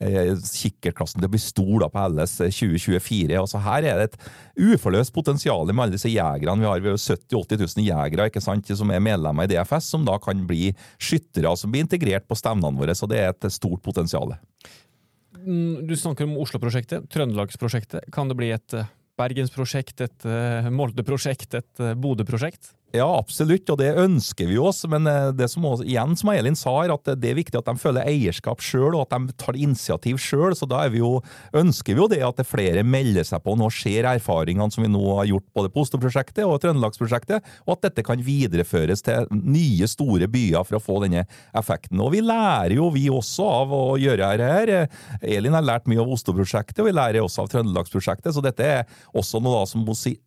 [0.00, 3.36] eh, kikkerklassen til å bli stor da, på LS 2024.
[3.38, 4.18] Altså her er det et
[4.74, 6.58] uforløst potensial med alle disse jegerne.
[6.64, 10.18] Vi har 70 000-80 000 jegere ikke sant, som er medlemmer i DFS, som da
[10.22, 12.98] kan bli skyttere som blir integrert på stevnene våre.
[12.98, 14.34] Så det er et stort potensial.
[15.46, 18.08] Mm, du snakker om Oslo-prosjektet, Trøndelagsprosjektet.
[18.14, 22.74] Kan det bli et eh, Bergensprosjekt, et eh, Molde-prosjekt, et eh, Bodø-prosjekt?
[22.94, 24.84] Ja, absolutt, og det ønsker vi oss.
[24.88, 27.66] Men eh, det som også, igjen, som Elin sa, er at det er viktig at
[27.66, 30.54] de føler eierskap sjøl, og at de tar initiativ sjøl.
[30.56, 31.18] Så da vi jo,
[31.56, 34.90] ønsker vi jo det at det flere melder seg på nå ser erfaringene som vi
[34.92, 39.90] nå har gjort både på Oslo-prosjektet og Trøndelagsprosjektet, og at dette kan videreføres til nye,
[39.90, 41.26] store byer for å få denne
[41.58, 42.00] effekten.
[42.02, 44.94] Og vi lærer jo, vi også, av å gjøre dette her.
[45.36, 48.86] Elin har lært mye av Osto-prosjektet, og vi lærer også av Trøndelagsprosjektet, så dette er
[49.16, 49.84] også noe da som,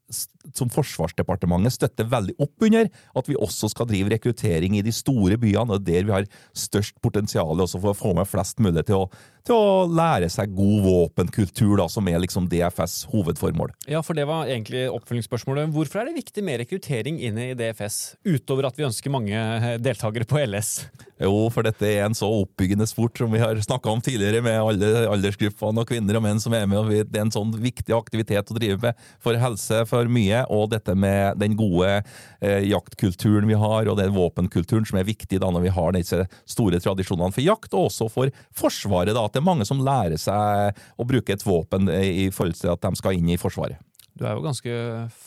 [0.10, 5.38] som Forsvarsdepartementet støtter veldig opp under at vi også skal drive rekruttering i de store
[5.42, 9.10] byene, og der vi har størst potensial for å få med flest mulig til å,
[9.46, 13.74] til å lære seg god våpenkultur, da, som er liksom DFS' hovedformål.
[13.92, 15.74] Ja, for det var egentlig oppfølgingsspørsmålet.
[15.76, 19.78] Hvorfor er det viktig med rekruttering inne i DFS, utover at vi ønsker mange eh,
[19.82, 20.74] deltakere på LS?
[21.20, 24.56] Jo, for dette er en så oppbyggende sport som vi har snakka om tidligere, med
[24.62, 26.80] alle aldersgruppene og kvinner og menn som er med.
[26.80, 30.70] og Det er en sånn viktig aktivitet å drive med for helse, for mye, og
[30.72, 35.52] dette med den gode eh, jaktkulturen vi har, og den våpenkulturen som er viktig da
[35.52, 39.14] når vi har disse store tradisjonene for jakt, og også for Forsvaret.
[39.14, 42.74] da, At det er mange som lærer seg å bruke et våpen i forhold til
[42.74, 43.82] at de skal inn i Forsvaret.
[44.20, 44.72] Du er jo ganske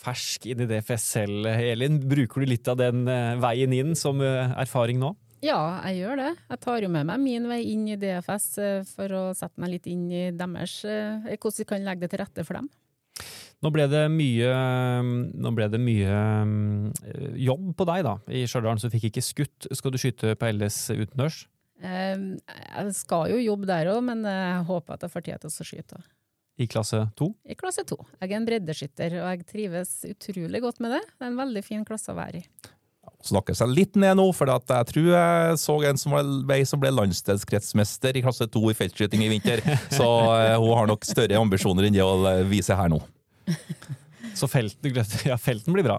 [0.02, 1.96] fersk inn i DFS selv, Elin.
[2.08, 5.14] Bruker du litt av den eh, veien inn som eh, erfaring nå?
[5.42, 5.58] Ja,
[5.88, 6.28] jeg gjør det.
[6.52, 9.72] Jeg tar jo med meg min vei inn i DFS eh, for å sette meg
[9.72, 12.68] litt inn i deres eh, Hvordan vi kan legge det til rette for dem.
[13.62, 14.52] Nå ble det mye,
[15.54, 16.14] ble det mye
[17.06, 19.68] eh, jobb på deg da, i Stjørdal, så du fikk ikke skutt.
[19.70, 21.44] Skal du skyte på LS utendørs?
[21.82, 25.70] Jeg skal jo jobbe der òg, men jeg håper at jeg får tid til å
[25.70, 26.02] skyte.
[26.60, 27.32] I klasse to?
[27.48, 27.96] I klasse to.
[28.20, 31.02] Jeg er en breddeskytter, og jeg trives utrolig godt med det.
[31.16, 32.46] Det er en veldig fin klasse å være i
[33.22, 36.90] Snakker seg litt ned nå, for jeg tror jeg så en som, var, som ble
[36.90, 39.62] landsdelskretsmester i klasse 2 i feltskyting i vinter.
[39.94, 42.16] Så uh, hun har nok større ambisjoner enn det å
[42.50, 42.98] vise her nå.
[44.38, 45.98] Så felten, ja, felten blir bra.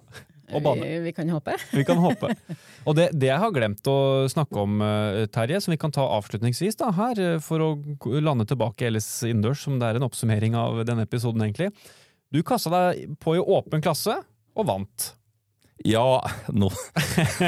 [0.53, 1.55] Vi, vi, kan håpe.
[1.71, 2.29] Vi kan håpe.
[2.85, 6.03] Og det, det, jeg har glemt å snakke om, eh, Terje, som vi kan ta
[6.17, 7.69] avslutningsvis da, her, eh, for å
[8.21, 11.71] lande tilbake Ellis innendørs, som det er en oppsummering av denne episoden, egentlig.
[12.33, 14.19] Du kasta deg på i åpen klasse,
[14.53, 15.13] og vant.
[15.81, 16.21] Ja,
[16.53, 16.69] nå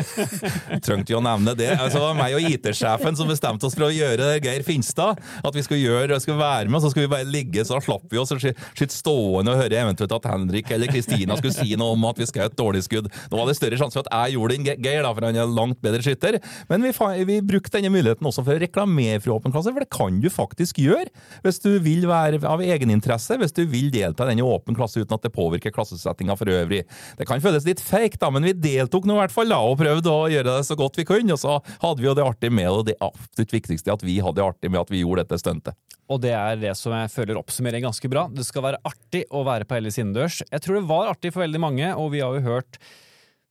[0.85, 1.69] Trengte jo å nevne det.
[1.77, 5.21] Altså, det var meg og IT-sjefen som bestemte oss for å gjøre Geir Finstad.
[5.45, 8.19] At vi skulle gjøre, skulle være med, så skulle vi bare ligge, så slapp vi
[8.19, 12.07] oss og sitte stående og høre eventuelt at Henrik eller Kristina skulle si noe om
[12.09, 13.07] at vi skjøt dårlig skudd.
[13.31, 15.39] Nå var det større sjanse for at jeg gjorde det enn Geir, da, for han
[15.39, 16.39] er langt bedre skytter.
[16.71, 16.91] Men vi,
[17.29, 20.27] vi brukte denne muligheten også for å reklamere for åpen klasse, for det kan du
[20.33, 21.07] faktisk gjøre
[21.45, 25.15] hvis du vil være av egeninteresse, hvis du vil delta i denne åpen klasse uten
[25.15, 26.83] at det påvirker klassesettinga for øvrig.
[27.15, 29.79] Det kan føles litt fake, da, men vi deltok nå i hvert fall da, og
[29.79, 31.35] prøvde å gjøre det så godt vi kunne.
[31.35, 34.39] Og så hadde vi jo det artig med, og det absolutt viktigste at vi hadde
[34.39, 35.77] det artig med at vi gjorde dette stuntet.
[36.11, 38.27] Og det er det som jeg føler oppsummerer ganske bra.
[38.29, 40.43] Det skal være artig å være på Ellis innendørs.
[40.51, 42.79] Jeg tror det var artig for veldig mange, og vi har jo hørt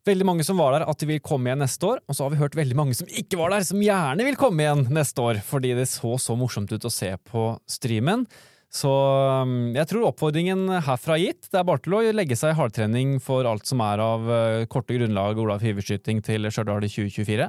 [0.05, 2.03] veldig mange som var der, at de vil komme igjen neste år.
[2.07, 4.65] Og så har vi hørt veldig mange som ikke var der, som gjerne vil komme
[4.65, 8.27] igjen neste år, fordi det så så morsomt ut å se på streamen.
[8.75, 11.47] Så um, jeg tror oppfordringen herfra er gitt.
[11.47, 14.65] Det er bare til å legge seg i hardtrening for alt som er av uh,
[14.71, 17.47] korte grunnlag Olav Hiverskyting til Stjørdal i 2024.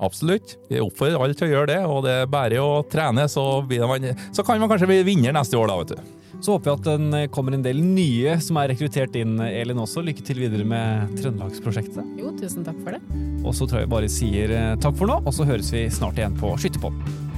[0.00, 0.56] Absolutt.
[0.68, 4.06] Vi oppfordrer alle til å gjøre det, og det er bare å trene, så, man,
[4.32, 6.20] så kan man kanskje bli vinner neste år, da, vet du.
[6.40, 10.00] Så håper vi at det kommer en del nye som er rekruttert inn, Elin også.
[10.04, 12.14] Lykke til videre med Trøndelagsprosjektet.
[12.16, 13.02] Jo, tusen takk for det.
[13.44, 16.20] Og så tror jeg bare sier eh, takk for nå, og så høres vi snart
[16.20, 17.29] igjen på Skytterpodden.